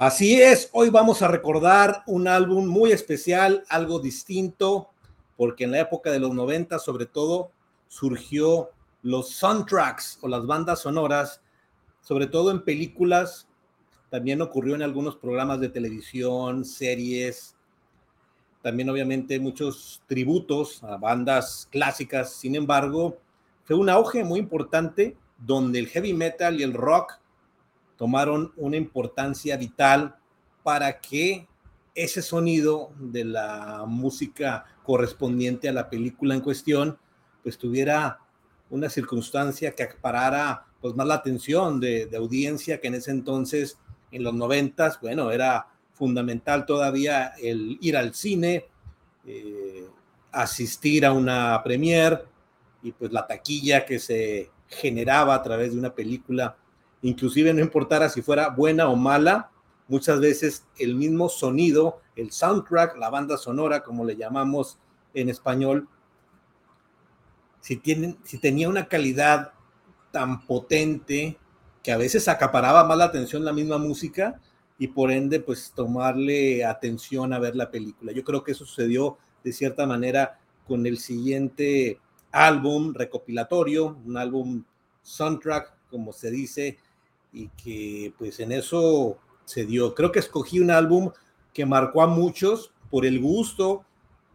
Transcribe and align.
Así 0.00 0.40
es, 0.40 0.70
hoy 0.72 0.88
vamos 0.88 1.20
a 1.20 1.28
recordar 1.28 2.04
un 2.06 2.26
álbum 2.26 2.66
muy 2.66 2.90
especial, 2.90 3.64
algo 3.68 3.98
distinto, 3.98 4.88
porque 5.36 5.64
en 5.64 5.72
la 5.72 5.80
época 5.80 6.10
de 6.10 6.18
los 6.18 6.32
90 6.32 6.78
sobre 6.78 7.04
todo 7.04 7.50
surgió 7.86 8.70
los 9.02 9.28
soundtracks 9.28 10.18
o 10.22 10.28
las 10.28 10.46
bandas 10.46 10.80
sonoras, 10.80 11.42
sobre 12.00 12.28
todo 12.28 12.50
en 12.50 12.64
películas, 12.64 13.46
también 14.08 14.40
ocurrió 14.40 14.74
en 14.74 14.80
algunos 14.80 15.16
programas 15.16 15.60
de 15.60 15.68
televisión, 15.68 16.64
series, 16.64 17.54
también 18.62 18.88
obviamente 18.88 19.38
muchos 19.38 20.00
tributos 20.06 20.82
a 20.82 20.96
bandas 20.96 21.68
clásicas, 21.70 22.32
sin 22.32 22.54
embargo, 22.54 23.18
fue 23.64 23.76
un 23.76 23.90
auge 23.90 24.24
muy 24.24 24.40
importante 24.40 25.14
donde 25.36 25.78
el 25.78 25.88
heavy 25.88 26.14
metal 26.14 26.58
y 26.58 26.62
el 26.62 26.72
rock 26.72 27.19
tomaron 28.00 28.50
una 28.56 28.78
importancia 28.78 29.58
vital 29.58 30.16
para 30.62 31.00
que 31.00 31.46
ese 31.94 32.22
sonido 32.22 32.92
de 32.98 33.26
la 33.26 33.84
música 33.86 34.64
correspondiente 34.84 35.68
a 35.68 35.72
la 35.72 35.90
película 35.90 36.34
en 36.34 36.40
cuestión, 36.40 36.98
pues 37.42 37.58
tuviera 37.58 38.20
una 38.70 38.88
circunstancia 38.88 39.72
que 39.72 39.82
acaparara 39.82 40.64
pues 40.80 40.96
más 40.96 41.06
la 41.06 41.16
atención 41.16 41.78
de, 41.78 42.08
audiencia 42.16 42.80
que 42.80 42.88
en 42.88 42.94
ese 42.94 43.10
entonces, 43.10 43.76
en 44.10 44.22
los 44.22 44.32
noventas, 44.32 44.98
bueno, 45.02 45.30
era 45.30 45.66
fundamental 45.92 46.64
todavía 46.64 47.34
el 47.38 47.76
ir 47.82 47.98
al 47.98 48.14
cine, 48.14 48.64
eh, 49.26 49.86
asistir 50.32 51.04
a 51.04 51.12
una 51.12 51.62
premier 51.62 52.24
y 52.82 52.92
pues 52.92 53.12
la 53.12 53.26
taquilla 53.26 53.84
que 53.84 53.98
se 53.98 54.50
generaba 54.68 55.34
a 55.34 55.42
través 55.42 55.74
de 55.74 55.78
una 55.78 55.94
película 55.94 56.56
inclusive 57.02 57.52
no 57.54 57.60
importara 57.60 58.08
si 58.08 58.22
fuera 58.22 58.48
buena 58.48 58.88
o 58.88 58.96
mala, 58.96 59.50
muchas 59.88 60.20
veces 60.20 60.66
el 60.78 60.94
mismo 60.94 61.28
sonido, 61.28 62.00
el 62.16 62.30
soundtrack, 62.30 62.96
la 62.96 63.10
banda 63.10 63.36
sonora, 63.36 63.82
como 63.82 64.04
le 64.04 64.16
llamamos 64.16 64.78
en 65.14 65.28
español, 65.28 65.88
si, 67.60 67.80
si 68.24 68.38
tenía 68.38 68.68
una 68.68 68.86
calidad 68.88 69.52
tan 70.12 70.46
potente 70.46 71.38
que 71.82 71.92
a 71.92 71.96
veces 71.96 72.28
acaparaba 72.28 72.84
más 72.84 72.98
la 72.98 73.04
atención 73.06 73.44
la 73.44 73.52
misma 73.52 73.78
música 73.78 74.40
y 74.78 74.88
por 74.88 75.10
ende 75.10 75.40
pues 75.40 75.72
tomarle 75.74 76.64
atención 76.64 77.32
a 77.32 77.38
ver 77.38 77.56
la 77.56 77.70
película. 77.70 78.12
Yo 78.12 78.24
creo 78.24 78.44
que 78.44 78.52
eso 78.52 78.64
sucedió 78.64 79.18
de 79.44 79.52
cierta 79.52 79.86
manera 79.86 80.38
con 80.66 80.86
el 80.86 80.98
siguiente 80.98 81.98
álbum 82.32 82.94
recopilatorio, 82.94 83.98
un 84.04 84.16
álbum 84.16 84.64
soundtrack, 85.02 85.74
como 85.90 86.12
se 86.12 86.30
dice, 86.30 86.78
y 87.32 87.48
que 87.48 88.12
pues 88.18 88.40
en 88.40 88.52
eso 88.52 89.18
se 89.44 89.64
dio. 89.64 89.94
Creo 89.94 90.12
que 90.12 90.18
escogí 90.18 90.60
un 90.60 90.70
álbum 90.70 91.10
que 91.52 91.66
marcó 91.66 92.02
a 92.02 92.06
muchos 92.06 92.72
por 92.90 93.04
el 93.04 93.20
gusto 93.20 93.84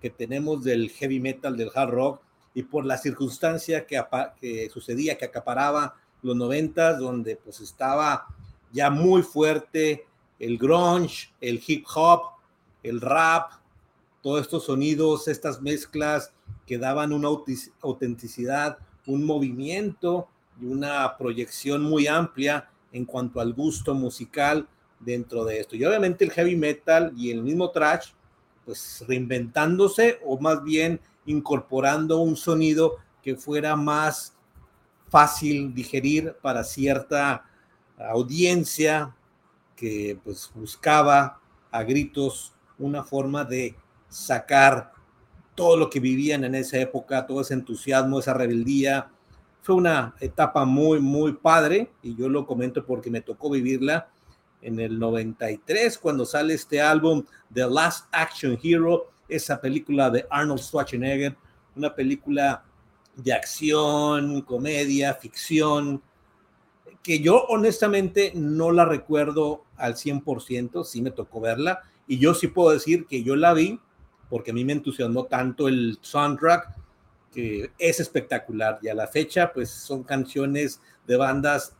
que 0.01 0.09
tenemos 0.09 0.63
del 0.63 0.89
heavy 0.89 1.19
metal, 1.19 1.57
del 1.57 1.71
hard 1.73 1.89
rock 1.89 2.21
y 2.53 2.63
por 2.63 2.85
la 2.85 2.97
circunstancia 2.97 3.85
que, 3.85 4.01
que 4.39 4.69
sucedía, 4.69 5.17
que 5.17 5.25
acaparaba 5.25 5.95
los 6.21 6.35
noventas, 6.35 6.99
donde 6.99 7.35
pues 7.35 7.59
estaba 7.59 8.27
ya 8.71 8.89
muy 8.89 9.21
fuerte 9.21 10.05
el 10.39 10.57
grunge, 10.57 11.33
el 11.41 11.61
hip 11.65 11.85
hop, 11.95 12.21
el 12.83 13.01
rap, 13.01 13.51
todos 14.21 14.41
estos 14.41 14.65
sonidos, 14.65 15.27
estas 15.27 15.61
mezclas 15.61 16.33
que 16.65 16.77
daban 16.77 17.13
una 17.13 17.29
autenticidad, 17.81 18.77
un 19.05 19.23
movimiento 19.23 20.27
y 20.59 20.65
una 20.65 21.17
proyección 21.17 21.83
muy 21.83 22.07
amplia 22.07 22.69
en 22.95 23.03
cuanto 23.03 23.41
al 23.41 23.53
gusto 23.53 23.93
musical 23.93 24.67
dentro 25.01 25.43
de 25.43 25.59
esto. 25.59 25.75
Y 25.75 25.83
obviamente 25.83 26.23
el 26.23 26.31
heavy 26.31 26.55
metal 26.55 27.11
y 27.17 27.29
el 27.29 27.43
mismo 27.43 27.69
trash, 27.71 28.11
pues 28.63 29.03
reinventándose 29.05 30.21
o 30.25 30.39
más 30.39 30.63
bien 30.63 31.01
incorporando 31.25 32.19
un 32.19 32.37
sonido 32.37 32.95
que 33.21 33.35
fuera 33.35 33.75
más 33.75 34.33
fácil 35.09 35.73
digerir 35.73 36.37
para 36.41 36.63
cierta 36.63 37.43
audiencia 37.97 39.13
que 39.75 40.17
pues 40.23 40.49
buscaba 40.55 41.41
a 41.71 41.83
gritos 41.83 42.53
una 42.77 43.03
forma 43.03 43.43
de 43.43 43.75
sacar 44.07 44.93
todo 45.53 45.75
lo 45.75 45.89
que 45.89 45.99
vivían 45.99 46.45
en 46.45 46.55
esa 46.55 46.77
época, 46.77 47.25
todo 47.25 47.41
ese 47.41 47.55
entusiasmo, 47.55 48.19
esa 48.19 48.33
rebeldía, 48.33 49.11
fue 49.65 49.73
una 49.73 50.13
etapa 50.19 50.63
muy, 50.63 50.99
muy 50.99 51.33
padre 51.33 51.89
y 52.03 52.15
yo 52.15 52.29
lo 52.29 52.45
comento 52.45 52.85
porque 52.85 53.09
me 53.09 53.21
tocó 53.21 53.49
vivirla 53.49 54.09
en 54.61 54.79
el 54.79 54.99
93 54.99 55.97
cuando 55.97 56.23
sale 56.23 56.53
este 56.53 56.79
álbum 56.79 57.23
The 57.51 57.67
Last 57.67 58.05
Action 58.11 58.59
Hero, 58.61 59.09
esa 59.27 59.59
película 59.59 60.11
de 60.11 60.27
Arnold 60.29 60.61
Schwarzenegger, 60.61 61.35
una 61.75 61.95
película 61.95 62.63
de 63.15 63.33
acción, 63.33 64.43
comedia, 64.43 65.15
ficción, 65.15 65.99
que 67.01 67.19
yo 67.19 67.45
honestamente 67.45 68.33
no 68.35 68.71
la 68.71 68.85
recuerdo 68.85 69.63
al 69.77 69.95
100%, 69.95 70.83
sí 70.83 71.01
me 71.01 71.09
tocó 71.09 71.41
verla, 71.41 71.81
y 72.07 72.19
yo 72.19 72.35
sí 72.35 72.49
puedo 72.49 72.69
decir 72.69 73.07
que 73.07 73.23
yo 73.23 73.35
la 73.35 73.55
vi 73.55 73.79
porque 74.29 74.51
a 74.51 74.53
mí 74.53 74.63
me 74.63 74.73
entusiasmó 74.73 75.25
tanto 75.25 75.67
el 75.67 75.97
soundtrack, 76.01 76.84
que 77.35 77.69
es 77.77 77.99
espectacular 77.99 78.79
y 78.81 78.87
a 78.87 78.93
la 78.93 79.07
fecha 79.07 79.51
pues 79.53 79.69
son 79.69 80.03
canciones 80.03 80.79
de 81.05 81.17
bandas 81.17 81.73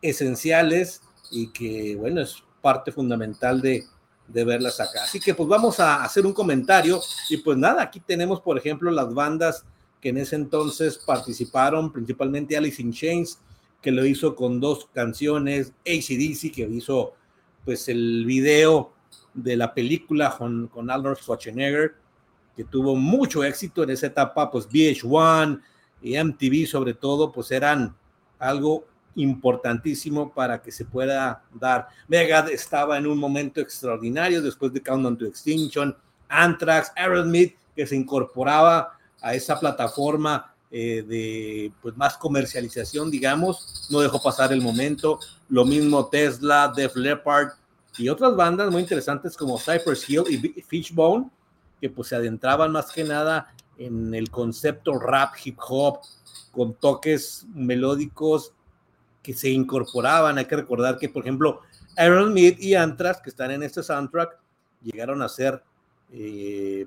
esenciales 0.00 1.02
y 1.30 1.48
que 1.48 1.94
bueno 1.96 2.22
es 2.22 2.42
parte 2.62 2.90
fundamental 2.90 3.60
de, 3.60 3.84
de 4.28 4.44
verlas 4.44 4.80
acá. 4.80 5.04
Así 5.04 5.20
que 5.20 5.34
pues 5.34 5.48
vamos 5.48 5.78
a 5.78 6.02
hacer 6.02 6.24
un 6.24 6.32
comentario 6.32 7.00
y 7.28 7.36
pues 7.36 7.58
nada, 7.58 7.82
aquí 7.82 8.00
tenemos 8.00 8.40
por 8.40 8.56
ejemplo 8.56 8.90
las 8.90 9.12
bandas 9.12 9.64
que 10.00 10.08
en 10.08 10.18
ese 10.18 10.36
entonces 10.36 10.98
participaron, 10.98 11.92
principalmente 11.92 12.56
Alice 12.56 12.82
in 12.82 12.92
Chains, 12.92 13.38
que 13.80 13.92
lo 13.92 14.04
hizo 14.06 14.34
con 14.34 14.58
dos 14.58 14.88
canciones, 14.92 15.72
ACDC, 15.86 16.52
que 16.52 16.68
hizo 16.70 17.14
pues 17.64 17.88
el 17.88 18.24
video 18.26 18.92
de 19.34 19.56
la 19.56 19.74
película 19.74 20.34
con, 20.36 20.68
con 20.68 20.90
Arnold 20.90 21.18
Schwarzenegger, 21.18 21.94
que 22.56 22.64
tuvo 22.64 22.96
mucho 22.96 23.44
éxito 23.44 23.82
en 23.82 23.90
esa 23.90 24.06
etapa, 24.06 24.50
pues 24.50 24.68
VH1 24.68 25.60
y 26.02 26.22
MTV 26.22 26.66
sobre 26.66 26.94
todo, 26.94 27.32
pues 27.32 27.50
eran 27.50 27.94
algo 28.38 28.84
importantísimo 29.14 30.32
para 30.32 30.62
que 30.62 30.72
se 30.72 30.84
pueda 30.84 31.42
dar. 31.52 31.88
Megad 32.08 32.50
estaba 32.50 32.98
en 32.98 33.06
un 33.06 33.18
momento 33.18 33.60
extraordinario 33.60 34.42
después 34.42 34.72
de 34.72 34.82
Countdown 34.82 35.18
to 35.18 35.26
Extinction, 35.26 35.96
Anthrax, 36.28 36.92
Aerosmith, 36.96 37.54
que 37.76 37.86
se 37.86 37.96
incorporaba 37.96 38.98
a 39.20 39.34
esa 39.34 39.58
plataforma 39.58 40.54
eh, 40.70 41.04
de 41.06 41.72
pues 41.82 41.96
más 41.96 42.16
comercialización, 42.16 43.10
digamos, 43.10 43.86
no 43.90 44.00
dejó 44.00 44.22
pasar 44.22 44.52
el 44.52 44.62
momento. 44.62 45.18
Lo 45.48 45.64
mismo 45.64 46.06
Tesla, 46.06 46.72
Def 46.74 46.96
Leppard 46.96 47.50
y 47.98 48.08
otras 48.08 48.34
bandas 48.34 48.70
muy 48.70 48.80
interesantes 48.80 49.36
como 49.36 49.58
Cypress 49.58 50.08
Hill 50.08 50.24
y 50.28 50.62
Fishbone, 50.62 51.30
que 51.82 51.90
pues 51.90 52.06
se 52.06 52.14
adentraban 52.14 52.70
más 52.70 52.92
que 52.92 53.02
nada 53.02 53.52
en 53.76 54.14
el 54.14 54.30
concepto 54.30 55.00
rap, 55.00 55.34
hip 55.44 55.58
hop, 55.68 55.98
con 56.52 56.74
toques 56.74 57.44
melódicos 57.52 58.52
que 59.20 59.34
se 59.34 59.50
incorporaban. 59.50 60.38
Hay 60.38 60.44
que 60.44 60.54
recordar 60.54 60.96
que, 60.96 61.08
por 61.08 61.24
ejemplo, 61.24 61.62
Aaron 61.96 62.30
Smith 62.30 62.56
y 62.60 62.76
Anthrax, 62.76 63.20
que 63.20 63.30
están 63.30 63.50
en 63.50 63.64
este 63.64 63.82
soundtrack, 63.82 64.38
llegaron 64.80 65.22
a 65.22 65.28
ser 65.28 65.60
eh, 66.12 66.86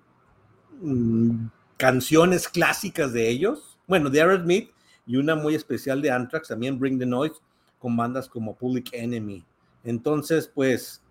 mm, 0.80 1.48
canciones 1.76 2.48
clásicas 2.48 3.12
de 3.12 3.28
ellos. 3.28 3.78
Bueno, 3.88 4.10
de 4.10 4.22
Aaron 4.22 4.44
Smith 4.44 4.72
y 5.06 5.18
una 5.18 5.36
muy 5.36 5.56
especial 5.56 6.02
de 6.02 6.10
Anthrax, 6.10 6.48
también 6.48 6.80
Bring 6.80 7.00
the 7.00 7.06
Noise, 7.06 7.36
con 7.80 7.98
bandas 7.98 8.30
como 8.30 8.56
Public 8.56 8.92
Enemy. 8.94 9.44
Entonces, 9.84 10.48
pues, 10.48 11.02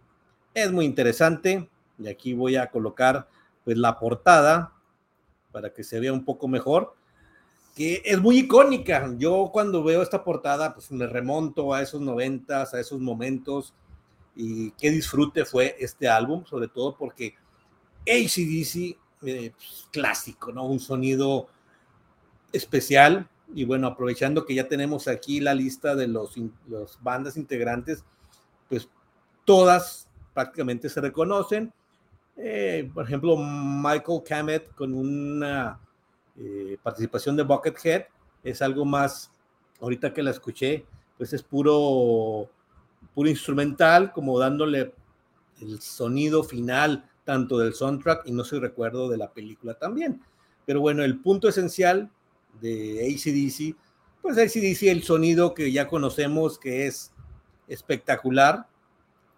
es 0.55 0.73
muy 0.73 0.87
interesante. 0.87 1.69
Y 1.99 2.09
aquí 2.09 2.33
voy 2.33 2.57
a 2.57 2.71
colocar 2.71 3.29
pues 3.65 3.79
la 3.79 3.99
portada 3.99 4.73
para 5.53 5.73
que 5.73 5.85
se 5.85 6.01
vea 6.01 6.13
un 6.13 6.25
poco 6.25 6.49
mejor, 6.49 6.95
que 7.75 8.03
es 8.05 8.21
muy 8.21 8.39
icónica. 8.39 9.15
Yo 9.17 9.51
cuando 9.53 9.83
veo 9.83 10.03
esta 10.03 10.25
portada, 10.25 10.75
pues 10.75 10.91
me 10.91 11.07
remonto 11.07 11.73
a 11.73 11.83
esos 11.83 12.01
noventas, 12.01 12.75
a 12.75 12.81
esos 12.81 13.01
momentos 13.01 13.73
y 14.37 14.73
qué 14.73 14.91
disfrute 14.91 15.45
fue 15.45 15.77
este 15.79 16.09
álbum, 16.09 16.45
sobre 16.45 16.69
todo 16.69 16.97
porque 16.97 17.35
ACDC, 18.01 18.97
eh, 19.23 19.53
pues, 19.57 19.89
clásico, 19.93 20.53
¿no? 20.53 20.67
Un 20.67 20.81
sonido 20.81 21.49
especial. 22.53 23.29
Y 23.55 23.65
bueno, 23.65 23.87
aprovechando 23.87 24.45
que 24.45 24.55
ya 24.55 24.69
tenemos 24.69 25.07
aquí 25.07 25.41
la 25.41 25.55
lista 25.55 25.95
de 25.95 26.09
los, 26.09 26.35
los 26.67 27.01
bandas 27.03 27.37
integrantes, 27.37 28.05
pues 28.69 28.89
todas 29.45 30.09
prácticamente 30.33 30.89
se 30.89 31.01
reconocen 31.01 31.73
eh, 32.37 32.91
por 32.93 33.05
ejemplo, 33.05 33.37
Michael 33.37 34.23
Camet 34.27 34.75
con 34.75 34.93
una 34.95 35.79
eh, 36.39 36.77
participación 36.83 37.37
de 37.37 37.45
Buckethead 37.45 38.07
es 38.43 38.61
algo 38.61 38.85
más, 38.85 39.31
ahorita 39.81 40.13
que 40.13 40.23
la 40.23 40.31
escuché, 40.31 40.85
pues 41.17 41.33
es 41.33 41.43
puro 41.43 42.51
puro 43.15 43.29
instrumental, 43.29 44.13
como 44.13 44.39
dándole 44.39 44.93
el 45.61 45.81
sonido 45.81 46.43
final 46.43 47.09
tanto 47.25 47.59
del 47.59 47.75
soundtrack 47.75 48.27
y 48.27 48.33
no 48.33 48.45
se 48.45 48.59
recuerdo 48.59 49.09
de 49.09 49.17
la 49.17 49.33
película 49.33 49.75
también. 49.75 50.21
Pero 50.67 50.81
bueno, 50.81 51.05
el 51.05 51.21
punto 51.21 51.49
esencial 51.49 52.11
de 52.61 53.01
ACDC, 53.03 53.77
pues 54.21 54.39
ACDC, 54.39 54.89
el 54.89 55.03
sonido 55.03 55.55
que 55.55 55.71
ya 55.73 55.89
conocemos 55.89 56.59
que 56.59 56.87
es 56.87 57.13
espectacular. 57.69 58.67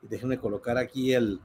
Déjenme 0.03 0.39
colocar 0.39 0.79
aquí 0.79 1.13
el, 1.13 1.41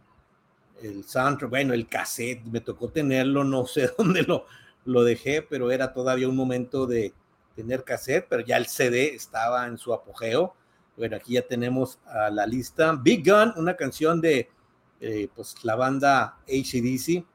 el 0.81 1.03
soundtrack, 1.03 1.49
bueno, 1.49 1.73
el 1.73 1.87
cassette, 1.87 2.43
me 2.45 2.61
tocó 2.61 2.89
tenerlo, 2.89 3.43
no 3.43 3.65
sé 3.67 3.89
dónde 3.97 4.23
lo, 4.23 4.45
lo 4.85 5.03
dejé, 5.03 5.41
pero 5.41 5.71
era 5.71 5.93
todavía 5.93 6.27
un 6.27 6.35
momento 6.35 6.85
de 6.85 7.13
tener 7.55 7.83
cassette, 7.83 8.25
pero 8.29 8.43
ya 8.43 8.57
el 8.57 8.67
CD 8.67 9.13
estaba 9.13 9.67
en 9.67 9.77
su 9.77 9.93
apogeo. 9.93 10.55
Bueno, 10.97 11.15
aquí 11.15 11.33
ya 11.33 11.41
tenemos 11.41 11.99
a 12.05 12.29
la 12.29 12.45
lista. 12.45 12.93
Big 12.93 13.27
Gun, 13.27 13.53
una 13.55 13.75
canción 13.75 14.21
de 14.21 14.49
eh, 14.99 15.29
pues, 15.35 15.55
la 15.63 15.75
banda 15.75 16.37
ACDC, 16.43 17.25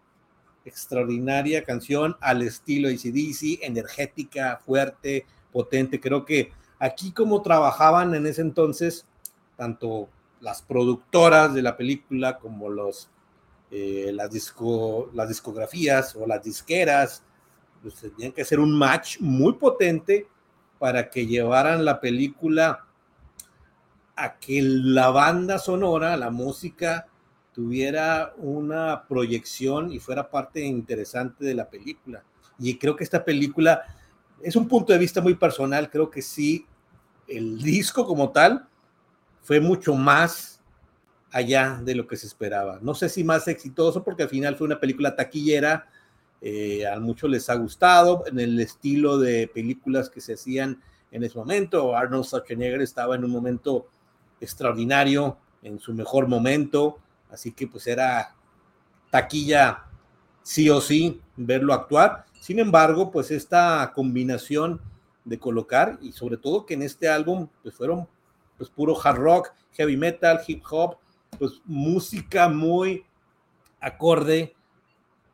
extraordinaria 0.65 1.65
canción 1.65 2.17
al 2.21 2.43
estilo 2.43 2.89
ACDC, 2.89 3.63
energética, 3.63 4.61
fuerte, 4.65 5.27
potente. 5.53 6.01
Creo 6.01 6.25
que 6.25 6.53
aquí 6.79 7.13
como 7.13 7.43
trabajaban 7.43 8.15
en 8.15 8.27
ese 8.27 8.43
entonces, 8.43 9.07
tanto 9.57 10.09
las 10.41 10.63
productoras 10.63 11.55
de 11.55 11.63
la 11.63 11.77
película 11.77 12.39
como 12.39 12.69
los, 12.69 13.09
eh, 13.71 14.11
las, 14.13 14.31
disco, 14.31 15.11
las 15.15 15.29
discografías 15.29 16.15
o 16.17 16.27
las 16.27 16.43
disqueras, 16.43 17.23
pues 17.83 17.97
tenían 17.97 18.33
que 18.33 18.43
hacer 18.43 18.61
un 18.61 18.77
match 18.77 19.19
muy 19.21 19.55
potente 19.55 20.29
para 20.79 21.11
que 21.11 21.27
llevaran 21.27 21.85
la 21.85 22.01
película 22.01 22.87
a 24.15 24.39
que 24.39 24.63
la 24.63 25.11
banda 25.11 25.59
sonora, 25.59 26.17
la 26.17 26.31
música, 26.31 27.07
tuviera 27.53 28.35
una 28.37 29.07
proyección 29.09 29.91
y 29.91 29.99
fuera 29.99 30.31
parte 30.31 30.61
interesante 30.65 31.45
de 31.45 31.55
la 31.55 31.69
película. 31.69 32.23
Y 32.59 32.79
creo 32.79 32.97
que 32.97 33.05
esta 33.05 33.25
película 33.25 33.83
es 34.43 34.57
un 34.57 34.69
punto 34.69 34.93
de 34.93 34.99
vista 34.99 35.21
muy 35.21 35.35
personal, 35.35 35.91
creo 35.91 36.11
que 36.11 36.23
sí, 36.23 36.67
el 37.27 37.61
disco 37.62 38.07
como 38.07 38.31
tal 38.31 38.69
fue 39.43 39.61
mucho 39.61 39.95
más 39.95 40.56
allá 41.32 41.81
de 41.82 41.94
lo 41.94 42.06
que 42.06 42.17
se 42.17 42.26
esperaba. 42.26 42.78
No 42.82 42.94
sé 42.94 43.08
si 43.08 43.25
más 43.25 43.49
exitoso, 43.49 44.02
porque 44.02 44.25
al 44.25 44.28
final 44.28 44.56
fue 44.56 44.67
una 44.67 44.81
película 44.81 45.17
taquillera, 45.17 45.88
eh, 46.40 46.87
a 46.87 46.99
muchos 47.00 47.31
les 47.31 47.49
ha 47.50 47.55
gustado, 47.55 48.25
en 48.26 48.38
el 48.38 48.61
estilo 48.61 49.19
de 49.19 49.49
películas 49.49 50.11
que 50.11 50.20
se 50.20 50.34
hacían 50.34 50.82
en 51.11 51.25
ese 51.25 51.38
momento. 51.38 51.96
Arnold 51.96 52.25
Schwarzenegger 52.25 52.82
estaba 52.82 53.17
en 53.17 53.25
un 53.25 53.31
momento 53.31 53.88
extraordinario, 54.40 55.38
en 55.62 55.78
su 55.78 55.94
mejor 55.94 56.28
momento, 56.28 56.99
así 57.31 57.52
que 57.52 57.67
pues 57.67 57.87
era 57.87 58.34
taquilla 59.11 59.84
sí 60.43 60.70
o 60.70 60.81
sí 60.81 61.20
verlo 61.37 61.73
actuar. 61.73 62.26
Sin 62.38 62.58
embargo, 62.58 63.11
pues 63.11 63.31
esta 63.31 63.93
combinación 63.94 64.81
de 65.25 65.38
colocar 65.38 65.99
y 66.00 66.12
sobre 66.12 66.37
todo 66.37 66.64
que 66.64 66.75
en 66.75 66.82
este 66.82 67.08
álbum 67.08 67.49
pues 67.62 67.75
fueron 67.75 68.06
pues 68.56 68.70
puro 68.70 68.96
hard 69.02 69.17
rock, 69.17 69.52
heavy 69.73 69.96
metal, 69.96 70.40
hip 70.46 70.62
hop, 70.70 70.99
pues 71.38 71.61
música 71.65 72.49
muy 72.49 73.05
acorde 73.81 74.55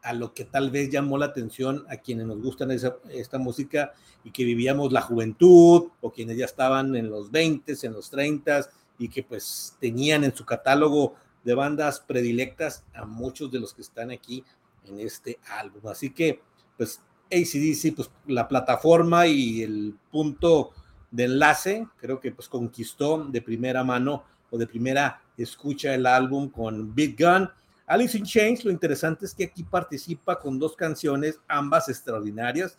a 0.03 0.13
lo 0.13 0.35
que 0.35 0.45
tal 0.45 0.71
vez 0.71 0.91
llamó 0.91 1.17
la 1.17 1.27
atención 1.27 1.85
a 1.89 1.97
quienes 1.97 2.27
nos 2.27 2.41
gustan 2.43 2.71
esta 2.71 3.39
música 3.39 3.93
y 4.25 4.33
que 4.33 4.45
vivíamos 4.45 4.93
la 4.93 5.01
juventud 5.01 5.91
o 6.01 6.11
quienes 6.11 6.37
ya 6.37 6.45
estaban 6.45 6.97
en 6.97 7.09
los 7.09 7.31
20, 7.31 7.75
en 7.83 7.93
los 7.93 8.11
30 8.11 8.69
y 8.99 9.09
que 9.09 9.23
pues 9.23 9.77
tenían 9.81 10.25
en 10.25 10.35
su 10.35 10.45
catálogo 10.45 11.15
de 11.45 11.55
bandas 11.55 12.01
predilectas 12.01 12.85
a 12.95 13.05
muchos 13.05 13.51
de 13.51 13.61
los 13.61 13.75
que 13.75 13.83
están 13.83 14.11
aquí 14.11 14.45
en 14.85 15.01
este 15.01 15.39
álbum. 15.59 15.87
Así 15.87 16.11
que 16.11 16.41
pues 16.77 17.01
ACDC, 17.31 17.95
pues 17.95 18.11
la 18.27 18.49
plataforma 18.49 19.27
y 19.27 19.63
el 19.63 19.95
punto 20.11 20.73
de 21.11 21.25
enlace, 21.25 21.87
creo 21.97 22.21
que 22.21 22.33
pues 22.33 22.49
conquistó 22.49 23.25
de 23.25 23.43
primera 23.43 23.85
mano 23.85 24.25
o 24.53 24.59
de 24.59 24.69
primera 24.69 25.21
escucha 25.37 25.93
el 25.93 26.07
álbum 26.07 26.49
con 26.49 26.95
Big 26.95 27.17
Gun. 27.19 27.51
Alice 27.87 28.17
in 28.17 28.25
Chains, 28.25 28.65
lo 28.65 28.71
interesante 28.71 29.25
es 29.25 29.35
que 29.35 29.45
aquí 29.45 29.65
participa 29.65 30.39
con 30.39 30.61
dos 30.61 30.77
canciones, 30.77 31.41
ambas 31.49 31.89
extraordinarias. 31.89 32.79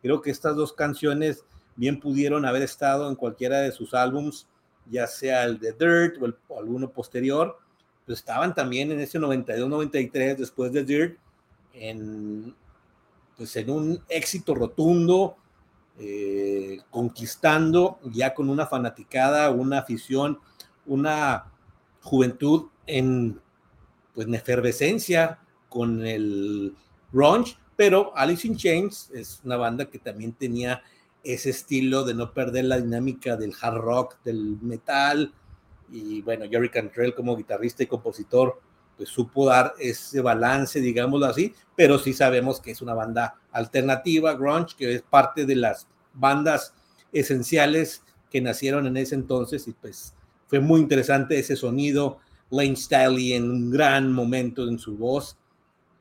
Creo 0.00 0.22
que 0.22 0.30
estas 0.30 0.54
dos 0.54 0.72
canciones 0.72 1.44
bien 1.74 1.98
pudieron 1.98 2.44
haber 2.44 2.62
estado 2.62 3.08
en 3.08 3.16
cualquiera 3.16 3.58
de 3.58 3.72
sus 3.72 3.94
álbums 3.94 4.46
ya 4.90 5.06
sea 5.06 5.44
el 5.44 5.58
de 5.58 5.72
Dirt 5.72 6.20
o, 6.20 6.26
el, 6.26 6.36
alguno 6.56 6.90
posterior, 6.90 7.58
estaban 8.06 8.54
también 8.54 8.92
en 8.92 9.00
ese 9.00 9.18
92-93 9.18 10.36
después 10.36 10.72
de 10.72 10.84
Dirt 10.84 11.18
en, 11.72 12.54
pues 13.36 13.56
en 13.56 13.70
un 13.70 14.02
éxito 14.08 14.54
rotundo, 14.54 15.36
eh, 15.98 16.78
conquistando 16.90 17.98
ya 18.04 18.34
con 18.34 18.50
una 18.50 18.66
fanaticada, 18.66 19.50
una 19.50 19.78
afición, 19.78 20.38
una 20.86 21.52
juventud 22.02 22.66
en, 22.86 23.40
pues, 24.14 24.26
en 24.26 24.34
efervescencia 24.34 25.38
con 25.68 26.06
el 26.06 26.74
grunge, 27.12 27.56
pero 27.76 28.16
Alice 28.16 28.46
in 28.46 28.56
Chains 28.56 29.10
es 29.12 29.40
una 29.44 29.56
banda 29.56 29.86
que 29.86 29.98
también 29.98 30.32
tenía 30.32 30.82
ese 31.24 31.50
estilo 31.50 32.04
de 32.04 32.14
no 32.14 32.32
perder 32.32 32.66
la 32.66 32.80
dinámica 32.80 33.36
del 33.36 33.54
hard 33.60 33.78
rock, 33.78 34.16
del 34.24 34.58
metal. 34.60 35.32
Y 35.90 36.22
bueno, 36.22 36.44
Jerry 36.48 36.68
Cantrell 36.68 37.14
como 37.14 37.36
guitarrista 37.36 37.82
y 37.82 37.86
compositor, 37.86 38.60
pues 38.96 39.08
supo 39.08 39.46
dar 39.46 39.74
ese 39.78 40.20
balance, 40.20 40.80
digámoslo 40.80 41.26
así, 41.26 41.54
pero 41.74 41.98
sí 41.98 42.12
sabemos 42.12 42.60
que 42.60 42.70
es 42.70 42.82
una 42.82 42.94
banda 42.94 43.40
alternativa, 43.50 44.34
grunge, 44.34 44.76
que 44.76 44.94
es 44.94 45.02
parte 45.02 45.46
de 45.46 45.56
las 45.56 45.88
bandas 46.12 46.74
esenciales 47.12 48.02
que 48.30 48.40
nacieron 48.40 48.86
en 48.86 48.96
ese 48.96 49.14
entonces 49.14 49.66
y 49.66 49.72
pues 49.72 50.14
fue 50.46 50.60
muy 50.60 50.80
interesante 50.80 51.38
ese 51.38 51.56
sonido. 51.56 52.18
Lane 52.50 52.76
Staley 52.76 53.32
en 53.32 53.50
un 53.50 53.70
gran 53.70 54.12
momento 54.12 54.68
en 54.68 54.78
su 54.78 54.96
voz, 54.96 55.36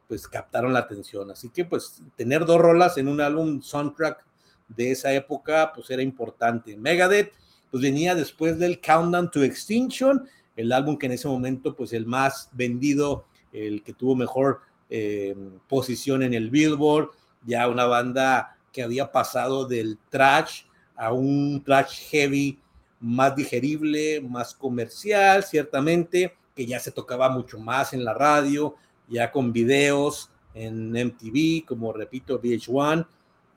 pues 0.08 0.28
captaron 0.28 0.74
la 0.74 0.80
atención. 0.80 1.32
Así 1.32 1.50
que 1.50 1.66
pues 1.66 2.02
tener 2.16 2.46
dos 2.46 2.60
rolas 2.60 2.98
en 2.98 3.08
un 3.08 3.22
álbum 3.22 3.62
soundtrack 3.62 4.26
de 4.68 4.92
esa 4.92 5.14
época, 5.14 5.72
pues 5.74 5.90
era 5.90 6.02
importante. 6.02 6.78
Megadeth, 6.78 7.34
pues 7.72 7.82
venía 7.82 8.16
después 8.16 8.60
del 8.60 8.80
Countdown 8.80 9.32
to 9.32 9.44
Extinction, 9.44 10.28
el 10.56 10.72
álbum 10.72 10.98
que 10.98 11.08
en 11.08 11.14
ese 11.14 11.28
momento, 11.28 11.76
pues 11.76 11.94
el 11.94 12.06
más 12.06 12.50
vendido, 12.54 13.26
el 13.52 13.84
que 13.84 13.94
tuvo 13.94 14.16
mejor 14.16 14.62
eh, 14.90 15.36
posición 15.68 16.22
en 16.24 16.34
el 16.34 16.50
Billboard, 16.50 17.10
ya 17.46 17.68
una 17.68 17.86
banda 17.86 18.58
que 18.72 18.84
había 18.84 19.12
pasado 19.12 19.66
del 19.66 19.98
trash 20.10 20.64
a 20.96 21.12
un 21.12 21.64
trash 21.64 22.10
heavy 22.10 22.60
más 23.04 23.36
digerible, 23.36 24.22
más 24.22 24.56
comercial, 24.56 25.44
ciertamente, 25.44 26.36
que 26.56 26.66
ya 26.66 26.80
se 26.80 26.92
tocaba 26.92 27.30
mucho 27.30 27.60
más 27.60 27.92
en 27.94 28.06
la 28.06 28.14
radio, 28.14 28.76
ya 29.10 29.30
con 29.30 29.52
videos 29.52 30.32
en 30.54 30.92
MTV, 30.92 31.66
como 31.66 31.92
repito, 31.92 32.42
VH1, 32.42 33.06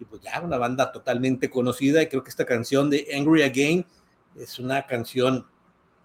y 0.01 0.05
pues 0.05 0.21
ya 0.23 0.41
una 0.41 0.59
banda 0.59 0.91
totalmente 0.91 1.49
conocida 1.49 2.03
y 2.03 2.09
creo 2.09 2.25
que 2.25 2.31
esta 2.31 2.45
canción 2.45 2.91
de 2.91 3.07
Angry 3.15 3.43
Again 3.43 3.87
es 4.37 4.59
una 4.59 4.85
canción 4.85 5.47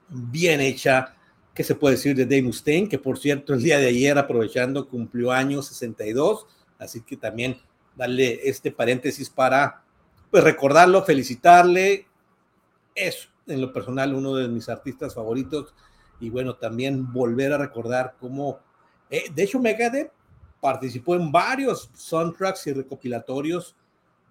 bien 0.07 0.61
hecha, 0.61 1.15
que 1.53 1.63
se 1.63 1.75
puede 1.75 1.95
decir 1.95 2.15
de 2.15 2.25
Dave 2.25 2.43
Mustaine, 2.43 2.87
que 2.87 2.99
por 2.99 3.17
cierto 3.17 3.53
el 3.53 3.63
día 3.63 3.79
de 3.79 3.87
ayer 3.87 4.17
aprovechando 4.17 4.87
cumplió 4.87 5.31
años 5.31 5.67
62, 5.67 6.45
así 6.77 7.01
que 7.01 7.17
también 7.17 7.59
darle 7.95 8.39
este 8.43 8.71
paréntesis 8.71 9.29
para 9.29 9.83
pues 10.29 10.43
recordarlo, 10.43 11.03
felicitarle, 11.03 12.07
es 12.95 13.30
en 13.47 13.61
lo 13.61 13.73
personal 13.73 14.13
uno 14.13 14.35
de 14.35 14.47
mis 14.47 14.69
artistas 14.69 15.15
favoritos. 15.15 15.73
Y 16.19 16.29
bueno, 16.29 16.55
también 16.55 17.11
volver 17.11 17.53
a 17.53 17.57
recordar 17.57 18.15
cómo, 18.19 18.59
eh, 19.09 19.25
de 19.33 19.43
hecho 19.43 19.59
Megadeth 19.59 20.11
participó 20.59 21.15
en 21.15 21.31
varios 21.31 21.89
soundtracks 21.93 22.67
y 22.67 22.73
recopilatorios. 22.73 23.75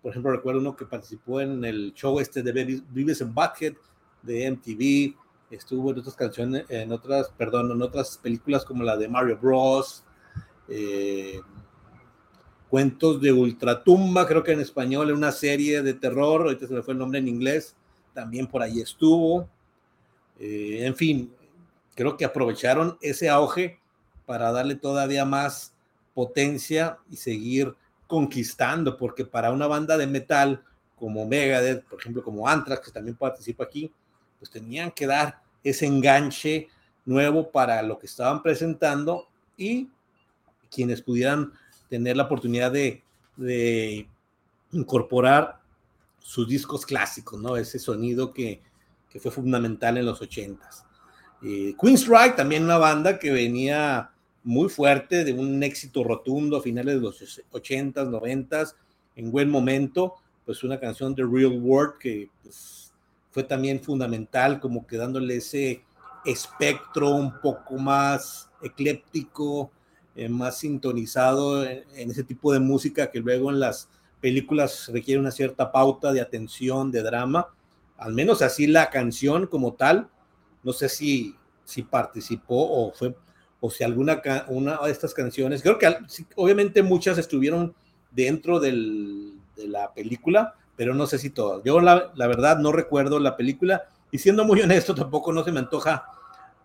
Por 0.00 0.12
ejemplo, 0.12 0.30
recuerdo 0.30 0.60
uno 0.60 0.76
que 0.76 0.86
participó 0.86 1.40
en 1.40 1.64
el 1.64 1.92
show 1.94 2.20
este 2.20 2.42
de 2.42 2.82
Vives 2.90 3.20
en 3.20 3.34
Bucket 3.34 3.76
de 4.22 4.50
MTV, 4.50 5.16
estuvo 5.50 5.90
en 5.90 5.98
otras 5.98 6.14
canciones, 6.14 6.64
en 6.68 6.92
otras, 6.92 7.30
perdón, 7.36 7.72
en 7.72 7.82
otras 7.82 8.18
películas 8.18 8.64
como 8.64 8.84
la 8.84 8.96
de 8.96 9.08
Mario 9.08 9.38
Bros, 9.38 10.04
eh, 10.68 11.40
Cuentos 12.68 13.20
de 13.20 13.32
Ultratumba, 13.32 14.28
creo 14.28 14.44
que 14.44 14.52
en 14.52 14.60
español, 14.60 15.10
una 15.10 15.32
serie 15.32 15.82
de 15.82 15.94
terror, 15.94 16.42
ahorita 16.42 16.68
se 16.68 16.74
me 16.74 16.82
fue 16.82 16.92
el 16.92 16.98
nombre 16.98 17.18
en 17.18 17.26
inglés, 17.26 17.76
también 18.20 18.46
por 18.46 18.62
ahí 18.62 18.80
estuvo. 18.82 19.48
Eh, 20.38 20.80
en 20.82 20.94
fin, 20.94 21.32
creo 21.94 22.18
que 22.18 22.26
aprovecharon 22.26 22.98
ese 23.00 23.30
auge 23.30 23.78
para 24.26 24.52
darle 24.52 24.74
todavía 24.74 25.24
más 25.24 25.72
potencia 26.12 26.98
y 27.10 27.16
seguir 27.16 27.74
conquistando, 28.06 28.98
porque 28.98 29.24
para 29.24 29.52
una 29.52 29.66
banda 29.66 29.96
de 29.96 30.06
metal 30.06 30.62
como 30.98 31.26
Megadeth, 31.26 31.82
por 31.86 31.98
ejemplo, 31.98 32.22
como 32.22 32.46
Anthrax, 32.46 32.84
que 32.84 32.92
también 32.92 33.16
participa 33.16 33.64
aquí, 33.64 33.90
pues 34.38 34.50
tenían 34.50 34.90
que 34.90 35.06
dar 35.06 35.40
ese 35.64 35.86
enganche 35.86 36.68
nuevo 37.06 37.50
para 37.50 37.80
lo 37.80 37.98
que 37.98 38.06
estaban 38.06 38.42
presentando 38.42 39.28
y 39.56 39.88
quienes 40.70 41.00
pudieran 41.00 41.54
tener 41.88 42.18
la 42.18 42.24
oportunidad 42.24 42.70
de, 42.70 43.02
de 43.36 44.06
incorporar 44.72 45.59
sus 46.20 46.48
discos 46.48 46.86
clásicos, 46.86 47.40
¿no? 47.40 47.56
Ese 47.56 47.78
sonido 47.78 48.32
que, 48.32 48.62
que 49.08 49.18
fue 49.20 49.32
fundamental 49.32 49.98
en 49.98 50.06
los 50.06 50.20
ochentas. 50.20 50.84
Eh, 51.42 51.74
Queenstrike, 51.80 52.36
también 52.36 52.64
una 52.64 52.78
banda 52.78 53.18
que 53.18 53.30
venía 53.30 54.10
muy 54.44 54.68
fuerte, 54.68 55.24
de 55.24 55.32
un 55.32 55.62
éxito 55.62 56.04
rotundo 56.04 56.56
a 56.56 56.62
finales 56.62 56.96
de 56.96 57.00
los 57.00 57.42
ochentas, 57.50 58.08
noventas, 58.08 58.76
en 59.16 59.30
buen 59.30 59.50
momento, 59.50 60.14
pues 60.44 60.62
una 60.64 60.78
canción 60.78 61.14
de 61.14 61.22
Real 61.22 61.58
World 61.60 61.98
que 61.98 62.30
pues, 62.42 62.92
fue 63.30 63.42
también 63.42 63.80
fundamental, 63.80 64.60
como 64.60 64.86
que 64.86 64.96
dándole 64.96 65.36
ese 65.36 65.82
espectro 66.24 67.10
un 67.10 67.40
poco 67.40 67.76
más 67.76 68.50
ecléptico, 68.62 69.70
eh, 70.14 70.28
más 70.28 70.58
sintonizado 70.58 71.64
en, 71.64 72.10
ese 72.10 72.24
tipo 72.24 72.52
de 72.52 72.60
música 72.60 73.10
que 73.10 73.20
luego 73.20 73.50
en 73.50 73.60
las 73.60 73.88
películas 74.20 74.90
requiere 74.92 75.20
una 75.20 75.30
cierta 75.30 75.72
pauta 75.72 76.12
de 76.12 76.20
atención, 76.20 76.90
de 76.90 77.02
drama, 77.02 77.48
al 77.96 78.12
menos 78.14 78.42
así 78.42 78.66
la 78.66 78.90
canción 78.90 79.46
como 79.46 79.74
tal, 79.74 80.08
no 80.62 80.72
sé 80.72 80.88
si, 80.88 81.36
si 81.64 81.82
participó 81.82 82.56
o 82.56 82.92
fue, 82.92 83.14
o 83.60 83.70
si 83.70 83.84
alguna 83.84 84.22
una 84.48 84.78
de 84.78 84.90
estas 84.90 85.14
canciones, 85.14 85.62
creo 85.62 85.78
que 85.78 85.94
obviamente 86.36 86.82
muchas 86.82 87.18
estuvieron 87.18 87.74
dentro 88.10 88.58
del, 88.60 89.34
de 89.56 89.68
la 89.68 89.92
película, 89.92 90.54
pero 90.76 90.94
no 90.94 91.06
sé 91.06 91.18
si 91.18 91.30
todas. 91.30 91.62
Yo 91.64 91.80
la, 91.80 92.10
la 92.14 92.26
verdad 92.26 92.58
no 92.58 92.72
recuerdo 92.72 93.18
la 93.18 93.36
película 93.36 93.84
y 94.10 94.18
siendo 94.18 94.44
muy 94.44 94.60
honesto 94.62 94.94
tampoco 94.94 95.32
no 95.32 95.44
se 95.44 95.52
me 95.52 95.60
antoja 95.60 96.04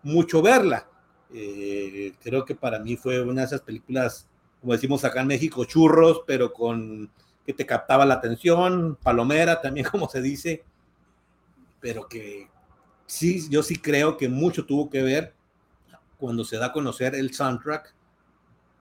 mucho 0.02 0.42
verla. 0.42 0.86
Eh, 1.34 2.14
creo 2.22 2.44
que 2.44 2.54
para 2.54 2.78
mí 2.78 2.96
fue 2.96 3.20
una 3.20 3.42
de 3.42 3.46
esas 3.46 3.60
películas, 3.60 4.26
como 4.60 4.72
decimos 4.72 5.04
acá 5.04 5.20
en 5.20 5.26
México, 5.26 5.64
churros, 5.64 6.22
pero 6.26 6.52
con 6.52 7.10
que 7.46 7.54
te 7.54 7.64
captaba 7.64 8.04
la 8.04 8.14
atención, 8.14 8.98
palomera 9.02 9.60
también 9.60 9.86
como 9.90 10.08
se 10.08 10.20
dice, 10.20 10.64
pero 11.80 12.08
que 12.08 12.48
sí, 13.06 13.48
yo 13.48 13.62
sí 13.62 13.76
creo 13.76 14.16
que 14.16 14.28
mucho 14.28 14.66
tuvo 14.66 14.90
que 14.90 15.02
ver 15.02 15.32
cuando 16.18 16.44
se 16.44 16.56
da 16.56 16.66
a 16.66 16.72
conocer 16.72 17.14
el 17.14 17.32
soundtrack 17.32 17.94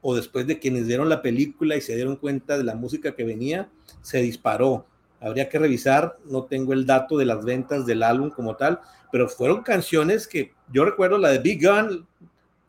o 0.01 0.15
después 0.15 0.47
de 0.47 0.59
quienes 0.59 0.87
dieron 0.87 1.09
la 1.09 1.21
película 1.21 1.75
y 1.75 1.81
se 1.81 1.95
dieron 1.95 2.15
cuenta 2.15 2.57
de 2.57 2.63
la 2.63 2.75
música 2.75 3.15
que 3.15 3.23
venía, 3.23 3.69
se 4.01 4.21
disparó. 4.21 4.85
Habría 5.19 5.49
que 5.49 5.57
revisar, 5.57 6.17
no 6.25 6.43
tengo 6.43 6.73
el 6.73 6.85
dato 6.85 7.17
de 7.17 7.25
las 7.25 7.43
ventas 7.43 7.85
del 7.85 8.03
álbum 8.03 8.29
como 8.29 8.55
tal, 8.55 8.79
pero 9.11 9.27
fueron 9.27 9.63
canciones 9.63 10.27
que 10.27 10.53
yo 10.71 10.85
recuerdo 10.85 11.17
la 11.17 11.29
de 11.29 11.39
Big 11.39 11.65
Gun, 11.65 12.07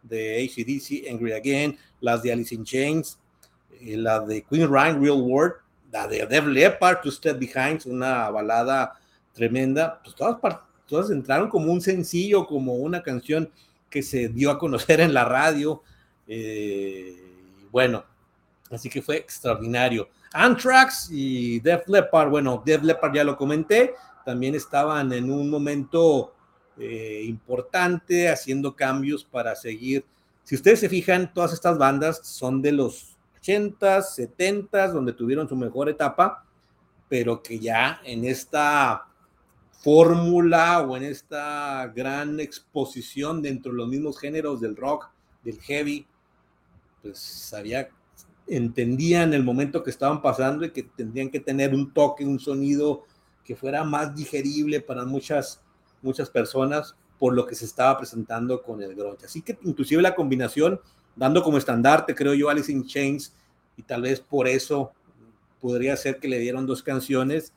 de 0.02 0.44
ACDC, 0.44 1.10
Angry 1.10 1.32
Again, 1.32 1.78
las 2.00 2.22
de 2.22 2.32
Alice 2.32 2.54
in 2.54 2.64
Chains, 2.64 3.18
eh, 3.80 3.96
la 3.96 4.20
de 4.20 4.42
Queen 4.42 4.68
Ryan, 4.68 5.02
Real 5.02 5.20
World, 5.20 5.54
la 5.96 6.06
de 6.06 6.26
Dev 6.26 6.46
Leppard, 6.48 7.00
To 7.00 7.10
Step 7.10 7.38
Behind, 7.38 7.86
una 7.86 8.28
balada 8.30 9.00
tremenda, 9.32 10.00
pues 10.02 10.14
todas, 10.14 10.36
todas 10.86 11.10
entraron 11.10 11.48
como 11.48 11.72
un 11.72 11.80
sencillo, 11.80 12.46
como 12.46 12.74
una 12.74 13.02
canción 13.02 13.50
que 13.88 14.02
se 14.02 14.28
dio 14.28 14.50
a 14.50 14.58
conocer 14.58 15.00
en 15.00 15.14
la 15.14 15.24
radio. 15.24 15.82
Eh, 16.28 17.16
bueno, 17.70 18.04
así 18.70 18.90
que 18.90 19.00
fue 19.00 19.16
extraordinario. 19.16 20.08
Anthrax 20.32 21.08
y 21.10 21.60
Def 21.60 21.88
Leppard, 21.88 22.28
bueno, 22.28 22.62
Def 22.64 22.82
Leppard 22.82 23.14
ya 23.14 23.24
lo 23.24 23.36
comenté, 23.36 23.94
también 24.24 24.54
estaban 24.54 25.12
en 25.12 25.30
un 25.30 25.48
momento 25.48 26.34
eh, 26.78 27.22
importante 27.24 28.28
haciendo 28.28 28.76
cambios 28.76 29.24
para 29.24 29.56
seguir. 29.56 30.04
Si 30.44 30.56
ustedes 30.56 30.80
se 30.80 30.90
fijan, 30.90 31.32
todas 31.32 31.54
estas 31.54 31.78
bandas 31.78 32.20
son 32.22 32.60
de 32.60 32.72
los 32.72 33.15
80s, 33.46 34.36
70s, 34.38 34.92
donde 34.92 35.12
tuvieron 35.12 35.48
su 35.48 35.56
mejor 35.56 35.88
etapa, 35.88 36.44
pero 37.08 37.42
que 37.42 37.58
ya 37.58 38.00
en 38.04 38.24
esta 38.24 39.06
fórmula 39.82 40.80
o 40.82 40.96
en 40.96 41.04
esta 41.04 41.86
gran 41.94 42.40
exposición 42.40 43.42
dentro 43.42 43.72
de 43.72 43.78
los 43.78 43.88
mismos 43.88 44.18
géneros 44.18 44.60
del 44.60 44.76
rock, 44.76 45.08
del 45.44 45.60
heavy, 45.60 46.06
pues 47.02 47.18
sabía, 47.18 47.88
entendían 48.48 49.32
el 49.32 49.44
momento 49.44 49.82
que 49.82 49.90
estaban 49.90 50.22
pasando 50.22 50.64
y 50.64 50.70
que 50.70 50.82
tendrían 50.82 51.30
que 51.30 51.40
tener 51.40 51.74
un 51.74 51.92
toque, 51.92 52.24
un 52.24 52.40
sonido 52.40 53.04
que 53.44 53.54
fuera 53.54 53.84
más 53.84 54.14
digerible 54.14 54.80
para 54.80 55.04
muchas, 55.04 55.60
muchas 56.02 56.30
personas 56.30 56.96
por 57.18 57.34
lo 57.34 57.46
que 57.46 57.54
se 57.54 57.64
estaba 57.64 57.96
presentando 57.96 58.62
con 58.62 58.82
el 58.82 58.94
grunge. 58.94 59.26
Así 59.26 59.42
que 59.42 59.58
inclusive 59.62 60.02
la 60.02 60.14
combinación, 60.14 60.80
dando 61.16 61.42
como 61.42 61.58
estandarte, 61.58 62.14
creo 62.14 62.34
yo, 62.34 62.48
Alice 62.48 62.70
in 62.70 62.86
Chains, 62.86 63.34
y 63.76 63.82
tal 63.82 64.02
vez 64.02 64.20
por 64.20 64.46
eso 64.46 64.92
podría 65.60 65.96
ser 65.96 66.18
que 66.18 66.28
le 66.28 66.38
dieron 66.38 66.66
dos 66.66 66.82
canciones, 66.82 67.52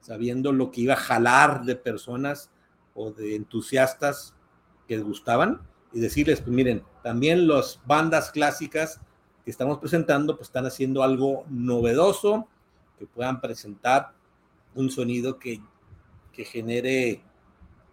sabiendo 0.00 0.52
lo 0.52 0.70
que 0.70 0.82
iba 0.82 0.94
a 0.94 0.98
jalar 0.98 1.64
de 1.64 1.76
personas 1.76 2.50
o 2.94 3.10
de 3.10 3.36
entusiastas 3.36 4.34
que 4.88 4.96
les 4.96 5.04
gustaban 5.04 5.60
y 5.92 6.00
decirles, 6.00 6.40
pues 6.40 6.54
miren, 6.54 6.84
también 7.02 7.46
las 7.48 7.80
bandas 7.84 8.30
clásicas 8.30 9.00
que 9.44 9.50
estamos 9.50 9.78
presentando, 9.78 10.36
pues 10.36 10.48
están 10.48 10.66
haciendo 10.66 11.02
algo 11.02 11.44
novedoso, 11.48 12.48
que 12.98 13.06
puedan 13.06 13.40
presentar 13.40 14.12
un 14.74 14.90
sonido 14.90 15.38
que, 15.38 15.60
que 16.32 16.44
genere 16.44 17.22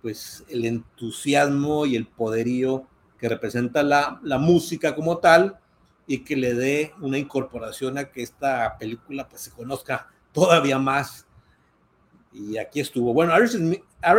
pues 0.02 0.44
el 0.50 0.66
entusiasmo 0.66 1.86
y 1.86 1.96
el 1.96 2.08
poderío 2.08 2.88
que 3.18 3.30
representa 3.30 3.84
la, 3.84 4.20
la 4.24 4.38
música 4.38 4.96
como 4.96 5.18
tal 5.18 5.60
y 6.06 6.20
que 6.20 6.36
le 6.36 6.54
dé 6.54 6.94
una 7.02 7.18
incorporación 7.18 7.98
a 7.98 8.12
que 8.12 8.24
esta 8.24 8.78
película 8.78 9.28
pues 9.28 9.42
se 9.42 9.52
conozca 9.52 10.08
todavía 10.32 10.80
más 10.80 11.28
y 12.38 12.58
aquí 12.58 12.80
estuvo. 12.80 13.14
Bueno, 13.14 13.34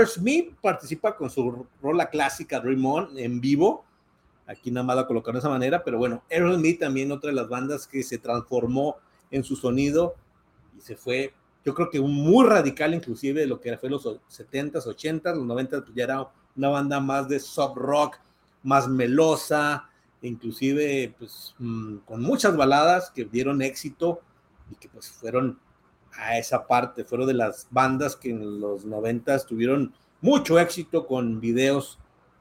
Smith 0.07 0.55
participa 0.61 1.17
con 1.17 1.31
su 1.31 1.67
rola 1.81 2.11
clásica 2.11 2.61
Dream 2.61 2.85
On 2.85 3.19
en 3.19 3.41
vivo. 3.41 3.85
Aquí 4.47 4.71
nada 4.71 4.85
más 4.85 4.97
la 4.97 5.07
colocaron 5.07 5.35
de 5.35 5.41
esa 5.41 5.49
manera, 5.49 5.85
pero 5.85 5.99
bueno, 5.99 6.23
Smith 6.31 6.81
también 6.81 7.13
otra 7.13 7.29
de 7.29 7.37
las 7.37 7.49
bandas 7.49 7.87
que 7.87 8.03
se 8.03 8.19
transformó 8.19 8.97
en 9.31 9.45
su 9.45 9.57
sonido 9.57 10.15
y 10.77 10.81
se 10.81 10.97
fue, 10.97 11.35
yo 11.65 11.75
creo 11.75 11.91
que 11.91 12.01
muy 12.01 12.47
radical 12.47 12.95
inclusive 12.95 13.43
de 13.43 13.47
lo 13.47 13.61
que 13.61 13.77
fue 13.77 13.91
los 13.91 14.05
70s, 14.05 14.85
80s, 14.87 15.35
los 15.35 15.45
90s, 15.45 15.83
pues 15.83 15.95
ya 15.95 16.05
era 16.05 16.29
una 16.57 16.69
banda 16.71 16.99
más 16.99 17.29
de 17.29 17.39
soft 17.39 17.77
rock, 17.77 18.19
más 18.69 18.87
melosa, 18.87 19.89
inclusive 20.21 21.15
pues 21.19 21.55
mm, 21.59 21.97
con 22.05 22.21
muchas 22.21 22.55
baladas 22.55 23.11
que 23.11 23.25
dieron 23.25 23.63
éxito 23.63 24.21
y 24.71 24.75
que 24.77 24.89
pues 24.91 25.11
fueron 25.11 25.59
a 26.13 26.39
esa 26.39 26.67
parte. 26.67 27.05
Fueron 27.05 27.27
de 27.27 27.35
las 27.35 27.67
bandas 27.71 28.15
que 28.15 28.31
en 28.31 28.61
los 28.61 28.85
noventas 28.85 29.47
tuvieron 29.47 29.95
mucho 30.21 30.59
éxito 30.59 31.07
con 31.07 31.41
videos 31.41 31.99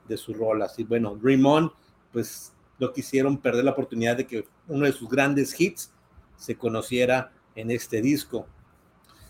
de 0.09 0.17
sus 0.17 0.37
rolas. 0.37 0.77
Y 0.77 0.83
bueno, 0.83 1.15
Dream 1.15 1.45
On, 1.45 1.71
pues 2.11 2.51
no 2.77 2.91
quisieron 2.91 3.37
perder 3.37 3.63
la 3.63 3.71
oportunidad 3.71 4.17
de 4.17 4.27
que 4.27 4.45
uno 4.67 4.85
de 4.85 4.91
sus 4.91 5.09
grandes 5.09 5.59
hits 5.59 5.91
se 6.35 6.57
conociera 6.57 7.31
en 7.55 7.71
este 7.71 8.01
disco. 8.01 8.45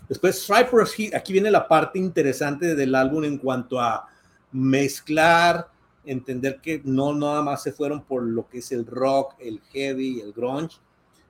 Después, 0.08 0.44
Cypress 0.44 0.94
Heat, 0.94 1.14
aquí 1.14 1.32
viene 1.32 1.50
la 1.50 1.68
parte 1.68 1.98
interesante 1.98 2.74
del 2.74 2.94
álbum 2.94 3.24
en 3.24 3.38
cuanto 3.38 3.80
a 3.80 4.08
mezclar, 4.50 5.68
entender 6.08 6.60
que 6.60 6.80
no 6.84 7.14
nada 7.14 7.42
más 7.42 7.62
se 7.62 7.72
fueron 7.72 8.02
por 8.02 8.22
lo 8.22 8.48
que 8.48 8.58
es 8.58 8.72
el 8.72 8.86
rock, 8.86 9.34
el 9.38 9.60
heavy, 9.72 10.20
el 10.20 10.32
grunge, 10.32 10.78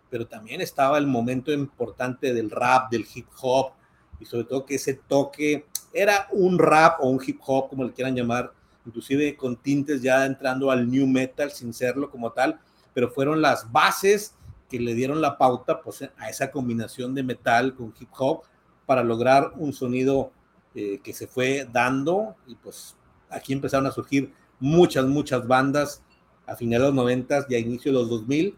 pero 0.09 0.27
también 0.27 0.61
estaba 0.61 0.99
el 0.99 1.07
momento 1.07 1.53
importante 1.53 2.33
del 2.33 2.51
rap, 2.51 2.91
del 2.91 3.07
hip 3.13 3.27
hop, 3.43 3.73
y 4.21 4.25
sobre 4.25 4.45
todo 4.45 4.65
que 4.65 4.77
ese 4.77 4.95
toque 4.95 5.67
era 5.93 6.29
un 6.33 6.59
rap 6.59 7.01
o 7.01 7.09
un 7.09 7.21
hip 7.25 7.41
hop, 7.45 7.69
como 7.69 7.85
le 7.85 7.93
quieran 7.93 8.15
llamar, 8.15 8.53
inclusive 8.87 9.37
con 9.37 9.57
tintes 9.57 10.01
ya 10.01 10.25
entrando 10.25 10.71
al 10.71 10.89
new 10.89 11.07
metal 11.07 11.51
sin 11.51 11.73
serlo 11.75 12.11
como 12.11 12.33
tal, 12.33 12.61
pero 12.95 13.11
fueron 13.11 13.43
las 13.43 13.71
bases 13.71 14.35
que 14.71 14.79
le 14.79 14.95
dieron 14.95 15.21
la 15.21 15.39
pauta 15.39 15.81
pues, 15.81 16.03
a 16.03 16.29
esa 16.29 16.51
combinación 16.51 17.15
de 17.15 17.23
metal 17.23 17.75
con 17.75 17.93
hip 17.99 18.11
hop 18.19 18.43
para 18.87 19.03
lograr 19.03 19.53
un 19.57 19.73
sonido 19.73 20.31
eh, 20.75 21.01
que 21.03 21.13
se 21.13 21.27
fue 21.27 21.69
dando 21.71 22.37
y 22.47 22.55
pues 22.55 22.97
aquí 23.31 23.53
empezaron 23.53 23.87
a 23.87 23.91
surgir 23.91 24.33
muchas, 24.61 25.07
muchas 25.07 25.47
bandas 25.47 26.03
a 26.47 26.57
finales 26.57 26.83
de 26.83 26.89
los 26.89 26.95
90 26.95 27.47
y 27.49 27.55
a 27.55 27.59
inicio 27.59 27.93
de 27.93 27.99
los 27.99 28.09
2000, 28.09 28.57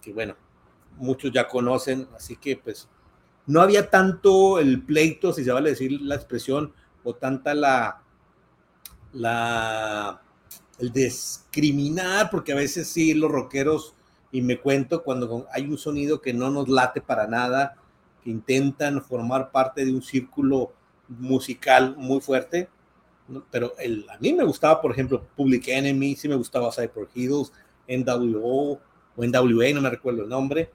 que 0.00 0.12
bueno, 0.12 0.36
muchos 0.96 1.32
ya 1.32 1.48
conocen, 1.48 2.06
así 2.14 2.36
que 2.36 2.56
pues 2.56 2.88
no 3.46 3.60
había 3.60 3.90
tanto 3.90 4.58
el 4.58 4.82
pleito, 4.82 5.32
si 5.32 5.44
se 5.44 5.52
vale 5.52 5.70
decir 5.70 6.00
la 6.00 6.14
expresión, 6.14 6.72
o 7.02 7.14
tanta 7.14 7.54
la, 7.54 8.02
la, 9.12 10.22
el 10.78 10.92
discriminar, 10.92 12.30
porque 12.30 12.52
a 12.52 12.56
veces 12.56 12.88
sí 12.88 13.14
los 13.14 13.30
rockeros, 13.30 13.94
y 14.32 14.42
me 14.42 14.58
cuento 14.58 15.04
cuando 15.04 15.46
hay 15.52 15.66
un 15.66 15.78
sonido 15.78 16.20
que 16.20 16.32
no 16.32 16.50
nos 16.50 16.68
late 16.68 17.00
para 17.00 17.26
nada, 17.26 17.76
que 18.22 18.30
intentan 18.30 19.02
formar 19.02 19.52
parte 19.52 19.84
de 19.84 19.92
un 19.92 20.02
círculo 20.02 20.72
musical 21.08 21.94
muy 21.96 22.20
fuerte, 22.20 22.68
pero 23.50 23.74
el, 23.78 24.06
a 24.10 24.18
mí 24.18 24.32
me 24.32 24.44
gustaba, 24.44 24.80
por 24.80 24.90
ejemplo, 24.90 25.24
Public 25.36 25.68
Enemy, 25.68 26.16
sí 26.16 26.28
me 26.28 26.34
gustaba 26.34 26.72
Cyber 26.72 27.08
Heroes, 27.14 27.52
NWO 27.88 28.80
o 29.16 29.24
NWA, 29.24 29.72
no 29.72 29.80
me 29.80 29.90
recuerdo 29.90 30.22
el 30.22 30.28
nombre. 30.28 30.70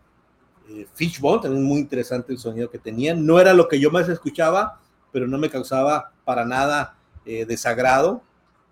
Eh, 0.69 0.87
Fishbone, 0.93 1.41
también 1.41 1.63
muy 1.63 1.79
interesante 1.79 2.31
el 2.31 2.39
sonido 2.39 2.69
que 2.69 2.79
tenían. 2.79 3.25
No 3.25 3.39
era 3.39 3.53
lo 3.53 3.67
que 3.67 3.79
yo 3.79 3.91
más 3.91 4.09
escuchaba, 4.09 4.79
pero 5.11 5.27
no 5.27 5.37
me 5.37 5.49
causaba 5.49 6.11
para 6.25 6.45
nada 6.45 6.97
eh, 7.25 7.45
desagrado. 7.45 8.23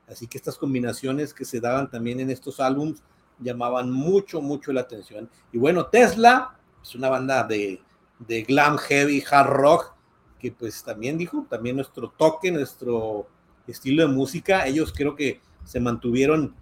Así 0.08 0.28
que 0.28 0.38
estas 0.38 0.58
combinaciones 0.58 1.34
que 1.34 1.46
se 1.46 1.60
daban 1.60 1.90
también 1.90 2.20
en 2.20 2.30
estos 2.30 2.60
álbums 2.60 3.04
llamaban 3.40 3.92
mucho, 3.92 4.42
mucho 4.42 4.72
la 4.72 4.82
atención. 4.82 5.30
Y 5.52 5.58
bueno, 5.58 5.88
Tesla 5.88 6.58
es 6.82 6.96
una 6.96 7.10
banda 7.10 7.44
de, 7.44 7.82
de 8.20 8.44
glam, 8.44 8.78
heavy, 8.78 9.24
hard 9.30 9.50
rock, 9.50 9.94
que 10.40 10.52
pues 10.52 10.84
también 10.84 11.18
dijo, 11.18 11.46
también 11.50 11.76
nuestro 11.76 12.10
toque, 12.10 12.52
nuestro 12.52 13.28
estilo 13.68 14.08
de 14.08 14.14
música, 14.14 14.66
ellos 14.68 14.94
creo 14.96 15.16
que 15.16 15.42
se 15.64 15.80
mantuvieron, 15.80 16.56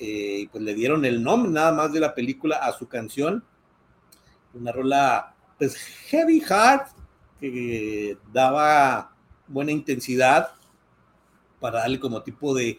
eh, 0.00 0.48
pues 0.50 0.62
le 0.62 0.74
dieron 0.74 1.04
el 1.04 1.22
nombre 1.22 1.50
nada 1.50 1.72
más 1.72 1.92
de 1.92 2.00
la 2.00 2.14
película 2.14 2.56
a 2.56 2.72
su 2.72 2.88
canción, 2.88 3.44
una 4.54 4.72
rola 4.72 5.34
pues 5.58 5.76
heavy 5.76 6.42
hard, 6.48 6.88
que 7.40 8.18
daba 8.32 9.14
buena 9.46 9.72
intensidad 9.72 10.50
para 11.60 11.80
darle 11.80 12.00
como 12.00 12.22
tipo 12.22 12.54
de 12.54 12.78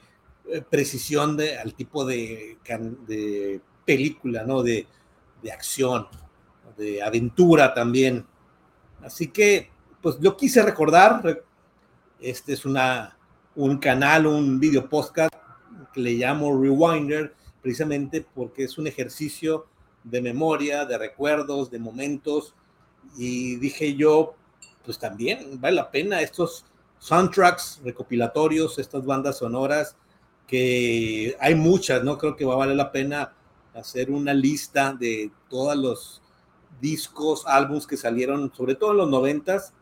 eh, 0.50 0.64
precisión 0.70 1.38
de, 1.38 1.58
al 1.58 1.74
tipo 1.74 2.06
de, 2.06 2.58
de 3.08 3.62
película, 3.86 4.44
¿no? 4.44 4.64
De, 4.64 4.88
de 5.42 5.52
acción, 5.52 6.08
de 6.78 7.02
aventura 7.02 7.74
también. 7.74 8.26
Así 9.02 9.28
que, 9.28 9.70
pues 10.02 10.18
yo 10.20 10.36
quise 10.36 10.62
recordar, 10.62 11.44
este 12.20 12.54
es 12.54 12.66
una, 12.66 13.18
un 13.56 13.78
canal, 13.78 14.28
un 14.28 14.60
video 14.60 14.88
podcast 14.88 15.34
que 15.94 16.02
le 16.02 16.14
llamo 16.14 16.60
Rewinder, 16.60 17.34
precisamente 17.62 18.26
porque 18.34 18.64
es 18.64 18.78
un 18.78 18.88
ejercicio 18.88 19.66
de 20.04 20.22
memoria, 20.22 20.86
de 20.86 20.98
recuerdos, 20.98 21.70
de 21.72 21.80
momentos. 21.80 22.54
Y 23.18 23.56
dije 23.58 23.96
yo, 23.96 24.36
pues 24.86 25.00
también 25.00 25.60
vale 25.60 25.76
la 25.76 25.92
pena 25.92 26.22
estos 26.22 26.66
soundtracks 27.00 27.82
recopilatorios, 27.84 28.78
estas 28.78 29.06
bandas 29.06 29.38
sonoras, 29.38 29.96
que 30.48 31.36
hay 31.40 31.56
muchas, 31.56 32.04
¿no? 32.04 32.18
Creo 32.18 32.36
que 32.36 32.46
va 32.46 32.54
a 32.54 32.58
valer 32.58 32.76
la 32.76 32.92
pena 32.92 33.34
hacer 33.74 34.12
una 34.12 34.34
lista 34.34 34.94
de 34.94 35.32
todos 35.50 35.76
los 35.76 36.22
discos, 36.82 37.46
álbums 37.46 37.86
que 37.86 37.98
salieron, 37.98 38.52
sobre 38.56 38.76
todo 38.76 38.92
en 38.92 38.98
los 38.98 39.10
noventas, 39.10 39.74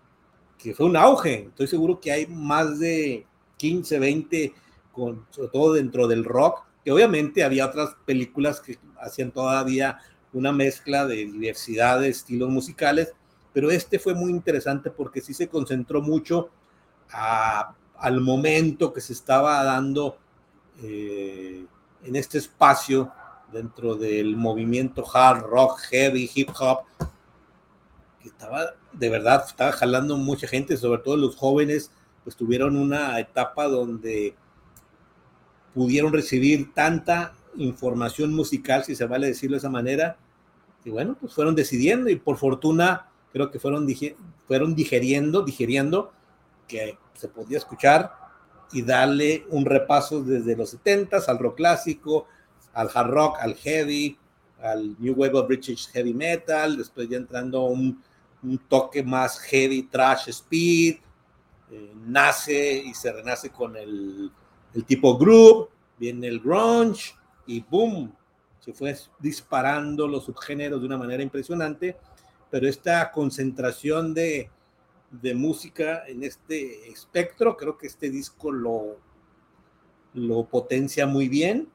que 0.57 0.73
fue 0.73 0.85
un 0.85 0.97
auge. 0.97 1.47
Estoy 1.49 1.67
seguro 1.67 1.99
que 1.99 2.11
hay 2.11 2.27
más 2.27 2.79
de 2.79 3.25
15, 3.57 3.99
20, 3.99 4.53
con, 4.91 5.25
sobre 5.29 5.49
todo 5.49 5.73
dentro 5.73 6.07
del 6.07 6.23
rock, 6.23 6.63
que 6.83 6.91
obviamente 6.91 7.43
había 7.43 7.65
otras 7.65 7.95
películas 8.05 8.61
que 8.61 8.77
hacían 8.99 9.31
todavía 9.31 9.99
una 10.33 10.51
mezcla 10.51 11.05
de 11.05 11.15
diversidad 11.15 11.99
de 11.99 12.09
estilos 12.09 12.49
musicales, 12.49 13.13
pero 13.53 13.71
este 13.71 13.99
fue 13.99 14.13
muy 14.13 14.31
interesante 14.31 14.91
porque 14.91 15.21
sí 15.21 15.33
se 15.33 15.49
concentró 15.49 16.01
mucho 16.01 16.49
al 17.09 18.21
momento 18.21 18.93
que 18.93 19.01
se 19.01 19.13
estaba 19.13 19.63
dando 19.63 20.17
eh, 20.83 21.65
en 22.03 22.15
este 22.15 22.37
espacio 22.37 23.11
dentro 23.51 23.95
del 23.95 24.35
movimiento 24.35 25.03
hard 25.11 25.41
rock, 25.43 25.79
heavy, 25.89 26.29
hip 26.33 26.49
hop, 26.59 26.79
que 28.21 28.29
estaba 28.29 28.75
de 28.97 29.09
verdad, 29.09 29.43
estaba 29.47 29.71
jalando 29.71 30.17
mucha 30.17 30.47
gente, 30.47 30.75
sobre 30.77 31.01
todo 31.01 31.17
los 31.17 31.35
jóvenes, 31.35 31.91
pues 32.27 32.35
tuvieron 32.35 32.75
una 32.75 33.17
etapa 33.21 33.69
donde 33.69 34.35
pudieron 35.73 36.11
recibir 36.11 36.73
tanta 36.73 37.33
información 37.55 38.33
musical, 38.33 38.83
si 38.83 38.97
se 38.97 39.05
vale 39.05 39.27
decirlo 39.27 39.53
de 39.53 39.59
esa 39.59 39.69
manera, 39.69 40.17
y 40.83 40.89
bueno, 40.89 41.15
pues 41.17 41.33
fueron 41.33 41.55
decidiendo 41.55 42.09
y 42.09 42.17
por 42.17 42.35
fortuna 42.35 43.07
creo 43.31 43.49
que 43.49 43.59
fueron, 43.59 43.87
fueron 44.45 44.75
digeriendo, 44.75 45.41
digeriendo 45.41 46.11
que 46.67 46.97
se 47.13 47.29
podía 47.29 47.59
escuchar 47.59 48.11
y 48.73 48.81
darle 48.81 49.45
un 49.49 49.63
repaso 49.63 50.21
desde 50.21 50.57
los 50.57 50.71
70 50.71 51.19
al 51.25 51.39
rock 51.39 51.55
clásico, 51.55 52.27
al 52.73 52.89
hard 52.93 53.09
rock, 53.09 53.37
al 53.39 53.55
heavy, 53.55 54.17
al 54.61 54.97
New 54.99 55.13
Wave 55.13 55.39
of 55.39 55.47
British 55.47 55.89
Heavy 55.93 56.13
Metal, 56.13 56.75
después 56.75 57.07
ya 57.07 57.15
entrando 57.15 57.63
un, 57.63 58.03
un 58.43 58.57
toque 58.67 59.01
más 59.01 59.39
heavy, 59.39 59.83
trash, 59.83 60.27
speed, 60.27 60.97
eh, 61.71 61.93
nace 62.05 62.77
y 62.77 62.93
se 62.93 63.11
renace 63.11 63.49
con 63.49 63.75
el, 63.75 64.31
tipo 64.85 65.17
groove, 65.17 65.69
viene 65.97 66.27
el 66.27 66.39
grunge 66.39 67.13
y 67.45 67.61
boom, 67.61 68.13
se 68.59 68.73
fue 68.73 68.95
disparando 69.19 70.07
los 70.07 70.25
subgéneros 70.25 70.79
de 70.81 70.87
una 70.87 70.97
manera 70.97 71.23
impresionante, 71.23 71.97
pero 72.49 72.67
esta 72.67 73.11
concentración 73.11 74.13
de, 74.13 74.49
música 75.35 76.03
en 76.07 76.23
este 76.23 76.89
espectro. 76.89 77.55
Creo 77.55 77.77
que 77.77 77.87
este 77.87 78.09
disco 78.09 78.51
lo, 78.51 78.97
lo 80.13 80.45
potencia 80.45 81.07
muy 81.07 81.29
bien 81.29 81.69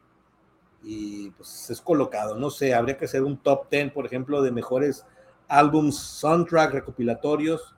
y 0.82 1.30
pues 1.30 1.70
es 1.70 1.80
colocado. 1.80 2.36
No 2.36 2.50
sé, 2.50 2.74
habría 2.74 2.98
que 2.98 3.06
hacer 3.06 3.22
un 3.22 3.38
top 3.38 3.70
10, 3.70 3.92
por 3.92 4.06
ejemplo, 4.06 4.42
de 4.42 4.50
mejores 4.50 5.04
álbums, 5.48 5.96
soundtrack, 5.96 6.72
recopilatorios. 6.72 7.74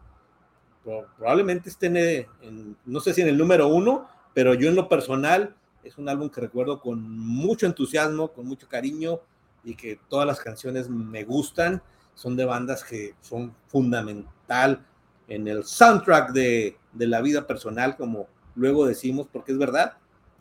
Probablemente 0.84 1.70
estén 1.70 1.96
en, 1.96 2.76
no 2.84 3.00
sé 3.00 3.14
si 3.14 3.22
en 3.22 3.28
el 3.28 3.38
número 3.38 3.68
uno, 3.68 4.06
pero 4.34 4.54
yo 4.54 4.68
en 4.68 4.76
lo 4.76 4.88
personal 4.88 5.54
es 5.82 5.98
un 5.98 6.08
álbum 6.08 6.28
que 6.28 6.40
recuerdo 6.40 6.80
con 6.80 7.00
mucho 7.02 7.66
entusiasmo, 7.66 8.28
con 8.32 8.46
mucho 8.46 8.68
cariño 8.68 9.20
y 9.64 9.74
que 9.74 9.98
todas 10.08 10.26
las 10.26 10.40
canciones 10.40 10.88
me 10.88 11.24
gustan. 11.24 11.82
Son 12.14 12.36
de 12.36 12.44
bandas 12.44 12.84
que 12.84 13.14
son 13.20 13.54
fundamental 13.66 14.84
en 15.28 15.48
el 15.48 15.64
soundtrack 15.64 16.32
de, 16.32 16.76
la 16.92 17.20
vida 17.20 17.46
personal, 17.46 17.96
como 17.96 18.28
luego 18.54 18.86
decimos, 18.86 19.26
porque 19.32 19.52
es 19.52 19.58
verdad, 19.58 19.96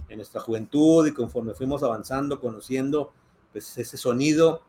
en 0.09 0.17
nuestra 0.17 0.41
juventud 0.41 1.07
y 1.07 1.13
conforme 1.13 1.53
fuimos 1.53 1.83
avanzando, 1.83 2.39
conociendo, 2.39 3.13
pues 3.51 3.77
ese 3.77 3.97
sonido, 3.97 4.63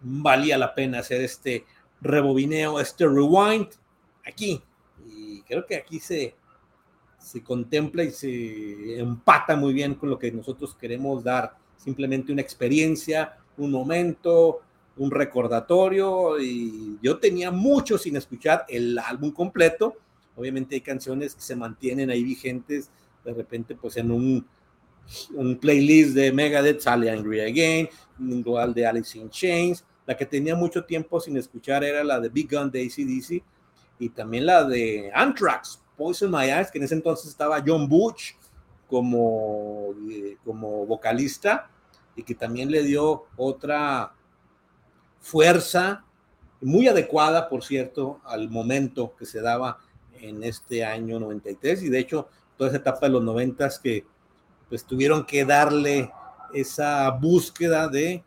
valía 0.00 0.58
la 0.58 0.74
pena 0.74 1.00
hacer 1.00 1.22
este 1.22 1.64
rebobineo, 2.00 2.78
este 2.78 3.06
rewind 3.06 3.68
aquí. 4.26 4.62
Y 5.06 5.42
creo 5.42 5.64
que 5.66 5.76
aquí 5.76 6.00
se, 6.00 6.34
se 7.18 7.42
contempla 7.42 8.04
y 8.04 8.10
se 8.10 8.98
empata 8.98 9.56
muy 9.56 9.72
bien 9.72 9.94
con 9.94 10.10
lo 10.10 10.18
que 10.18 10.32
nosotros 10.32 10.74
queremos 10.74 11.22
dar. 11.22 11.56
Simplemente 11.76 12.32
una 12.32 12.42
experiencia, 12.42 13.38
un 13.56 13.70
momento, 13.70 14.60
un 14.96 15.10
recordatorio 15.10 16.40
y 16.40 16.98
yo 17.02 17.18
tenía 17.18 17.50
mucho 17.50 17.96
sin 17.96 18.16
escuchar 18.16 18.64
el 18.68 18.98
álbum 18.98 19.30
completo. 19.30 19.96
Obviamente 20.36 20.74
hay 20.74 20.80
canciones 20.80 21.34
que 21.34 21.42
se 21.42 21.56
mantienen 21.56 22.10
ahí 22.10 22.22
vigentes, 22.22 22.90
de 23.24 23.34
repente 23.34 23.74
pues 23.74 23.96
en 23.96 24.10
un, 24.10 24.46
un 25.34 25.56
playlist 25.58 26.14
de 26.14 26.32
Megadeth 26.32 26.80
sale 26.80 27.10
Angry 27.10 27.40
Again, 27.40 27.88
igual 28.20 28.74
de 28.74 28.86
Alice 28.86 29.18
in 29.18 29.30
Chains. 29.30 29.84
La 30.06 30.16
que 30.16 30.26
tenía 30.26 30.56
mucho 30.56 30.84
tiempo 30.84 31.20
sin 31.20 31.36
escuchar 31.36 31.84
era 31.84 32.02
la 32.02 32.18
de 32.18 32.28
Big 32.28 32.50
Gun 32.50 32.70
de 32.70 32.82
ACDC 32.82 33.42
y 34.02 34.08
también 34.08 34.46
la 34.46 34.64
de 34.64 35.12
Anthrax, 35.14 35.80
Poison 35.96 36.28
My 36.28 36.50
Eyes, 36.50 36.72
que 36.72 36.78
en 36.78 36.84
ese 36.84 36.96
entonces 36.96 37.30
estaba 37.30 37.62
John 37.64 37.88
Butch 37.88 38.34
como, 38.88 39.94
eh, 40.10 40.36
como 40.44 40.84
vocalista 40.86 41.70
y 42.16 42.24
que 42.24 42.34
también 42.34 42.68
le 42.68 42.82
dio 42.82 43.26
otra 43.36 44.12
fuerza, 45.20 46.04
muy 46.60 46.88
adecuada, 46.88 47.48
por 47.48 47.62
cierto, 47.62 48.20
al 48.24 48.50
momento 48.50 49.14
que 49.16 49.24
se 49.24 49.40
daba 49.40 49.78
en 50.20 50.42
este 50.42 50.84
año 50.84 51.20
93 51.20 51.84
y 51.84 51.88
de 51.88 52.00
hecho 52.00 52.28
toda 52.56 52.70
esa 52.70 52.78
etapa 52.78 53.06
de 53.06 53.12
los 53.12 53.22
90 53.22 53.68
que 53.80 54.04
pues 54.68 54.84
tuvieron 54.84 55.24
que 55.24 55.44
darle 55.44 56.10
esa 56.52 57.08
búsqueda 57.10 57.86
de 57.86 58.24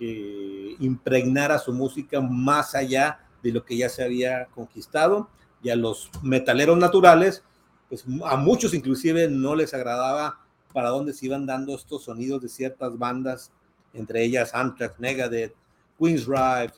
que 0.00 0.76
impregnara 0.80 1.60
su 1.60 1.72
música 1.72 2.20
más 2.20 2.74
allá 2.74 3.20
de 3.42 3.52
lo 3.52 3.64
que 3.64 3.76
ya 3.76 3.88
se 3.88 4.04
había 4.04 4.46
conquistado 4.46 5.28
y 5.62 5.70
a 5.70 5.76
los 5.76 6.10
metaleros 6.22 6.78
naturales 6.78 7.42
pues 7.88 8.04
a 8.24 8.36
muchos 8.36 8.72
inclusive 8.72 9.28
no 9.28 9.54
les 9.54 9.74
agradaba 9.74 10.40
para 10.72 10.88
dónde 10.88 11.12
se 11.12 11.26
iban 11.26 11.44
dando 11.44 11.74
estos 11.74 12.04
sonidos 12.04 12.40
de 12.40 12.48
ciertas 12.48 12.96
bandas 12.98 13.52
entre 13.94 14.24
ellas 14.24 14.54
Anthrax, 14.54 14.98
Megadeth, 14.98 15.54
Queen's 15.98 16.26
Drive, 16.26 16.72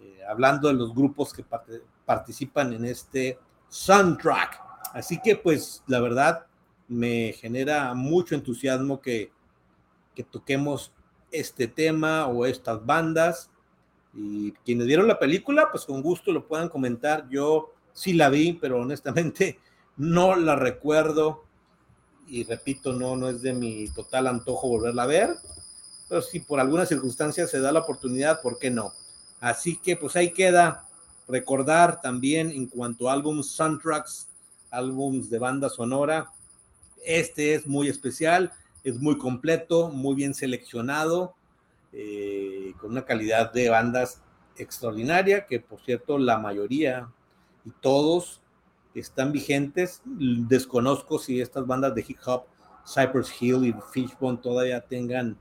eh, 0.00 0.20
hablando 0.28 0.68
de 0.68 0.74
los 0.74 0.94
grupos 0.94 1.32
que 1.32 1.44
participan 2.04 2.72
en 2.72 2.84
este 2.84 3.38
soundtrack. 3.68 4.60
Así 4.92 5.20
que 5.22 5.36
pues 5.36 5.82
la 5.86 6.00
verdad 6.00 6.46
me 6.88 7.32
genera 7.34 7.94
mucho 7.94 8.34
entusiasmo 8.34 9.00
que, 9.00 9.30
que 10.14 10.22
toquemos 10.22 10.92
este 11.30 11.68
tema 11.68 12.26
o 12.26 12.44
estas 12.46 12.84
bandas. 12.84 13.50
Y 14.14 14.52
quienes 14.64 14.86
vieron 14.86 15.08
la 15.08 15.18
película, 15.18 15.68
pues 15.70 15.84
con 15.84 16.02
gusto 16.02 16.32
lo 16.32 16.46
puedan 16.46 16.68
comentar. 16.68 17.28
Yo 17.28 17.72
sí 17.92 18.12
la 18.12 18.28
vi, 18.28 18.52
pero 18.54 18.80
honestamente 18.80 19.58
no 19.96 20.36
la 20.36 20.56
recuerdo 20.56 21.44
y 22.26 22.44
repito, 22.44 22.92
no, 22.92 23.16
no 23.16 23.28
es 23.28 23.42
de 23.42 23.52
mi 23.52 23.88
total 23.88 24.26
antojo 24.26 24.68
volverla 24.68 25.02
a 25.02 25.06
ver, 25.06 25.36
pero 26.08 26.22
si 26.22 26.40
por 26.40 26.60
alguna 26.60 26.86
circunstancia 26.86 27.46
se 27.46 27.60
da 27.60 27.72
la 27.72 27.80
oportunidad, 27.80 28.40
¿por 28.40 28.58
qué 28.58 28.70
no? 28.70 28.92
Así 29.40 29.76
que 29.76 29.96
pues 29.96 30.16
ahí 30.16 30.32
queda 30.32 30.86
recordar 31.28 32.00
también 32.00 32.50
en 32.50 32.66
cuanto 32.66 33.08
a 33.08 33.12
álbums 33.12 33.48
soundtracks, 33.48 34.28
álbums 34.70 35.30
de 35.30 35.38
banda 35.38 35.68
sonora, 35.68 36.32
este 37.04 37.54
es 37.54 37.66
muy 37.66 37.88
especial, 37.88 38.52
es 38.84 38.98
muy 38.98 39.18
completo, 39.18 39.90
muy 39.90 40.14
bien 40.14 40.34
seleccionado, 40.34 41.34
eh, 41.92 42.72
con 42.80 42.92
una 42.92 43.04
calidad 43.04 43.52
de 43.52 43.68
bandas 43.68 44.22
extraordinaria, 44.56 45.46
que 45.46 45.60
por 45.60 45.80
cierto 45.80 46.18
la 46.18 46.38
mayoría 46.38 47.08
y 47.64 47.70
todos 47.80 48.40
están 48.94 49.32
vigentes. 49.32 50.02
Desconozco 50.04 51.18
si 51.18 51.40
estas 51.40 51.66
bandas 51.66 51.94
de 51.94 52.04
hip 52.06 52.18
hop, 52.24 52.44
Cypress 52.86 53.30
Hill 53.40 53.66
y 53.66 53.74
Fishbone 53.92 54.38
todavía 54.38 54.80
tengan 54.80 55.36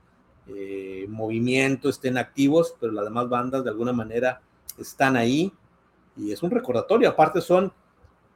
eh, 0.47 1.05
movimiento, 1.09 1.89
estén 1.89 2.17
activos, 2.17 2.75
pero 2.79 2.91
las 2.91 3.05
demás 3.05 3.29
bandas 3.29 3.63
de 3.63 3.69
alguna 3.69 3.93
manera 3.93 4.41
están 4.77 5.15
ahí 5.15 5.53
y 6.17 6.31
es 6.31 6.43
un 6.43 6.51
recordatorio. 6.51 7.09
Aparte 7.09 7.41
son, 7.41 7.71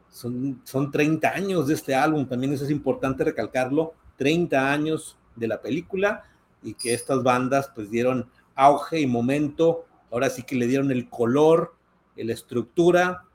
son, 0.10 0.62
son 0.64 0.92
30 0.92 1.30
años 1.30 1.68
de 1.68 1.74
este 1.74 1.96
álbum, 1.96 2.26
también 2.28 2.54
eso 2.54 2.64
es 2.64 2.72
importante 2.72 3.24
recalcarlo, 3.24 3.94
30 4.18 4.72
años 4.72 5.18
de 5.36 5.48
la 5.48 5.62
película 5.62 6.24
y 6.66 6.74
que 6.74 6.94
estas 6.94 7.24
bandas 7.24 7.72
pues 7.74 7.90
dieron 7.90 8.30
auge 8.56 9.00
y 9.00 9.08
momento, 9.08 9.86
ahora 10.12 10.30
sí 10.30 10.44
que 10.44 10.56
le 10.56 10.68
dieron 10.68 10.92
el 10.92 11.10
color, 11.10 11.76
la 12.16 12.34
estructura 12.34 13.26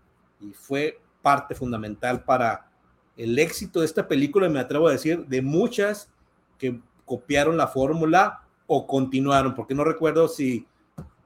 y 0.40 0.52
fue 0.52 1.00
parte 1.22 1.54
fundamental 1.54 2.24
para 2.24 2.70
el 3.16 3.38
éxito 3.38 3.80
de 3.80 3.86
esta 3.86 4.08
película, 4.08 4.48
me 4.48 4.60
atrevo 4.60 4.88
a 4.88 4.92
decir, 4.92 5.26
de 5.26 5.42
muchas 5.42 6.10
que 6.58 6.80
copiaron 7.04 7.56
la 7.56 7.68
fórmula 7.68 8.42
o 8.66 8.86
continuaron, 8.86 9.54
porque 9.54 9.74
no 9.74 9.84
recuerdo 9.84 10.28
si, 10.28 10.66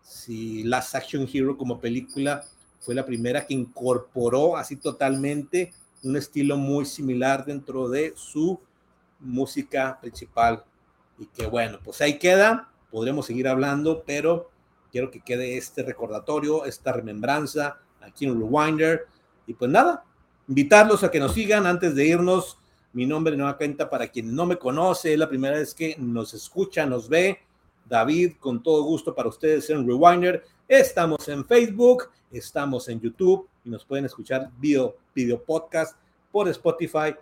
si 0.02 0.64
Last 0.64 0.94
Action 0.94 1.28
Hero 1.32 1.56
como 1.56 1.80
película 1.80 2.44
fue 2.80 2.94
la 2.94 3.06
primera 3.06 3.46
que 3.46 3.54
incorporó 3.54 4.56
así 4.56 4.76
totalmente 4.76 5.72
un 6.02 6.16
estilo 6.16 6.56
muy 6.56 6.84
similar 6.84 7.44
dentro 7.44 7.88
de 7.88 8.12
su 8.16 8.60
música 9.20 9.98
principal. 10.00 10.64
Y 11.18 11.26
que 11.26 11.46
bueno, 11.46 11.78
pues 11.82 12.00
ahí 12.00 12.18
queda, 12.18 12.70
podremos 12.90 13.26
seguir 13.26 13.48
hablando, 13.48 14.02
pero 14.06 14.50
quiero 14.90 15.10
que 15.10 15.20
quede 15.20 15.56
este 15.56 15.82
recordatorio, 15.82 16.64
esta 16.64 16.92
remembranza 16.92 17.78
aquí 18.00 18.26
en 18.26 18.38
Rewinder 18.38 19.06
y 19.46 19.54
pues 19.54 19.70
nada, 19.70 20.04
invitarlos 20.48 21.02
a 21.04 21.10
que 21.10 21.20
nos 21.20 21.34
sigan 21.34 21.66
antes 21.66 21.94
de 21.94 22.06
irnos. 22.06 22.58
Mi 22.92 23.06
nombre 23.06 23.36
Nueva 23.36 23.56
Cuenta 23.56 23.90
para 23.90 24.08
quien 24.08 24.34
no 24.34 24.46
me 24.46 24.56
conoce, 24.56 25.12
es 25.12 25.18
la 25.18 25.28
primera 25.28 25.56
vez 25.56 25.74
que 25.74 25.96
nos 25.98 26.32
escucha, 26.34 26.86
nos 26.86 27.08
ve. 27.08 27.40
David, 27.86 28.34
con 28.40 28.62
todo 28.62 28.82
gusto 28.82 29.14
para 29.14 29.28
ustedes 29.28 29.68
en 29.68 29.86
Rewinder. 29.86 30.44
Estamos 30.66 31.28
en 31.28 31.44
Facebook, 31.44 32.10
estamos 32.30 32.88
en 32.88 33.00
YouTube 33.00 33.46
y 33.64 33.68
nos 33.68 33.84
pueden 33.84 34.06
escuchar 34.06 34.50
video, 34.58 34.96
video 35.14 35.42
podcast 35.42 35.96
por 36.32 36.48
Spotify. 36.48 37.14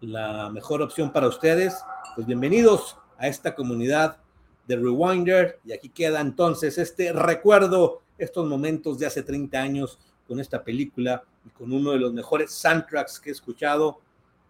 La 0.00 0.50
mejor 0.50 0.82
opción 0.82 1.10
para 1.10 1.26
ustedes. 1.26 1.82
Pues 2.14 2.26
bienvenidos 2.26 2.96
a 3.22 3.28
esta 3.28 3.54
comunidad 3.54 4.18
de 4.66 4.76
Rewinder. 4.76 5.60
Y 5.64 5.72
aquí 5.72 5.88
queda 5.88 6.20
entonces 6.20 6.76
este 6.76 7.12
recuerdo, 7.12 8.02
estos 8.18 8.46
momentos 8.48 8.98
de 8.98 9.06
hace 9.06 9.22
30 9.22 9.58
años 9.58 9.98
con 10.26 10.40
esta 10.40 10.62
película 10.64 11.22
y 11.46 11.50
con 11.50 11.72
uno 11.72 11.92
de 11.92 11.98
los 11.98 12.12
mejores 12.12 12.50
soundtracks 12.50 13.20
que 13.20 13.30
he 13.30 13.32
escuchado 13.32 14.00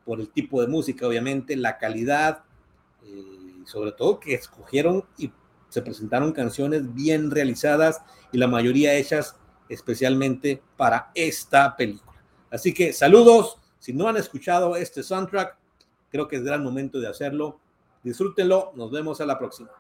por 0.05 0.21
el 0.21 0.31
tipo 0.31 0.61
de 0.61 0.69
música, 0.69 1.07
obviamente, 1.07 1.55
la 1.55 1.79
calidad, 1.79 2.45
eh, 3.05 3.61
y 3.63 3.67
sobre 3.67 3.93
todo 3.93 4.19
que 4.19 4.35
escogieron 4.35 5.05
y 5.19 5.31
se 5.69 5.83
presentaron 5.83 6.33
canciones 6.33 6.93
bien 6.95 7.31
realizadas 7.31 8.03
y 8.33 8.39
la 8.39 8.49
mayoría 8.49 8.95
hechas 8.95 9.37
especialmente 9.69 10.63
para 10.77 11.11
esta 11.15 11.77
película. 11.77 12.21
Así 12.51 12.75
que 12.75 12.93
saludos, 12.93 13.59
si 13.79 13.93
no 13.93 14.09
han 14.09 14.17
escuchado 14.17 14.77
este 14.77 15.03
soundtrack, 15.03 15.57
creo 16.11 16.29
que 16.29 16.37
es 16.37 16.43
gran 16.43 16.63
momento 16.63 17.01
de 17.01 17.09
hacerlo. 17.09 17.62
Disfrútenlo, 18.03 18.73
nos 18.75 18.91
vemos 18.91 19.21
a 19.21 19.27
la 19.27 19.39
próxima. 19.39 19.71